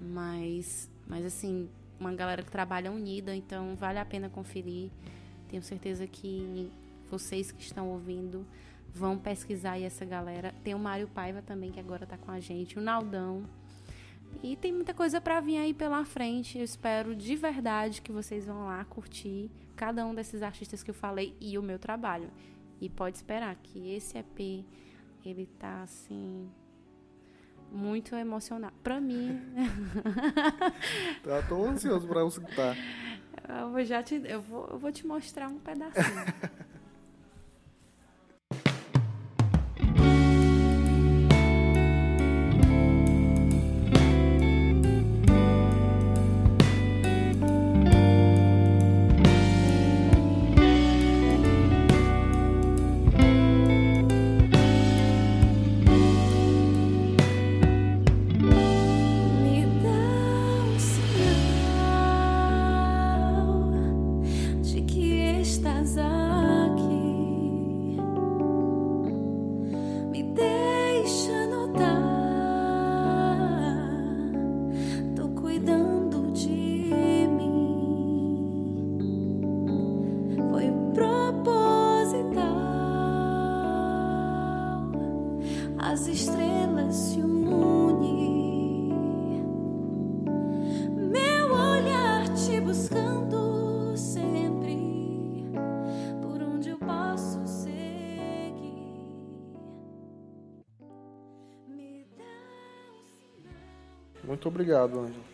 mas 0.00 0.90
mas 1.06 1.24
assim 1.24 1.68
uma 1.98 2.14
galera 2.14 2.42
que 2.42 2.50
trabalha 2.50 2.90
unida, 2.90 3.34
então 3.36 3.76
vale 3.76 3.98
a 3.98 4.04
pena 4.04 4.28
conferir. 4.30 4.90
Tenho 5.48 5.62
certeza 5.62 6.06
que 6.06 6.70
vocês 7.10 7.50
que 7.50 7.62
estão 7.62 7.88
ouvindo 7.90 8.46
vão 8.94 9.18
pesquisar 9.18 9.72
aí 9.72 9.84
essa 9.84 10.04
galera. 10.04 10.54
Tem 10.64 10.74
o 10.74 10.78
Mário 10.78 11.08
Paiva 11.08 11.42
também 11.42 11.70
que 11.70 11.78
agora 11.78 12.04
está 12.04 12.16
com 12.16 12.30
a 12.30 12.40
gente, 12.40 12.78
o 12.78 12.82
Naldão. 12.82 13.44
E 14.42 14.56
tem 14.56 14.72
muita 14.72 14.94
coisa 14.94 15.20
para 15.20 15.40
vir 15.40 15.58
aí 15.58 15.74
pela 15.74 16.04
frente. 16.04 16.58
Eu 16.58 16.64
espero 16.64 17.14
de 17.14 17.36
verdade 17.36 18.00
que 18.00 18.10
vocês 18.10 18.46
vão 18.46 18.66
lá 18.66 18.84
curtir 18.84 19.50
cada 19.76 20.04
um 20.06 20.14
desses 20.14 20.42
artistas 20.42 20.82
que 20.82 20.90
eu 20.90 20.94
falei 20.94 21.36
e 21.40 21.58
o 21.58 21.62
meu 21.62 21.78
trabalho. 21.78 22.30
E 22.80 22.88
pode 22.88 23.16
esperar 23.16 23.54
que 23.56 23.90
esse 23.94 24.16
EP 24.16 24.64
ele 25.24 25.46
tá 25.58 25.82
assim 25.82 26.50
muito 27.70 28.16
emocionado 28.16 28.74
para 28.82 29.00
mim. 29.00 29.40
tá 31.22 31.42
tô 31.48 31.64
ansioso 31.66 32.08
para 32.08 32.26
escutar. 32.26 32.76
Eu 33.48 33.70
vou 33.70 33.84
já 33.84 34.00
te 34.00 34.14
eu 34.14 34.40
vou, 34.40 34.68
eu 34.68 34.78
vou 34.78 34.92
te 34.92 35.04
mostrar 35.04 35.48
um 35.48 35.58
pedacinho. 35.58 36.24
obrigado, 104.50 105.00
Ângela. 105.00 105.29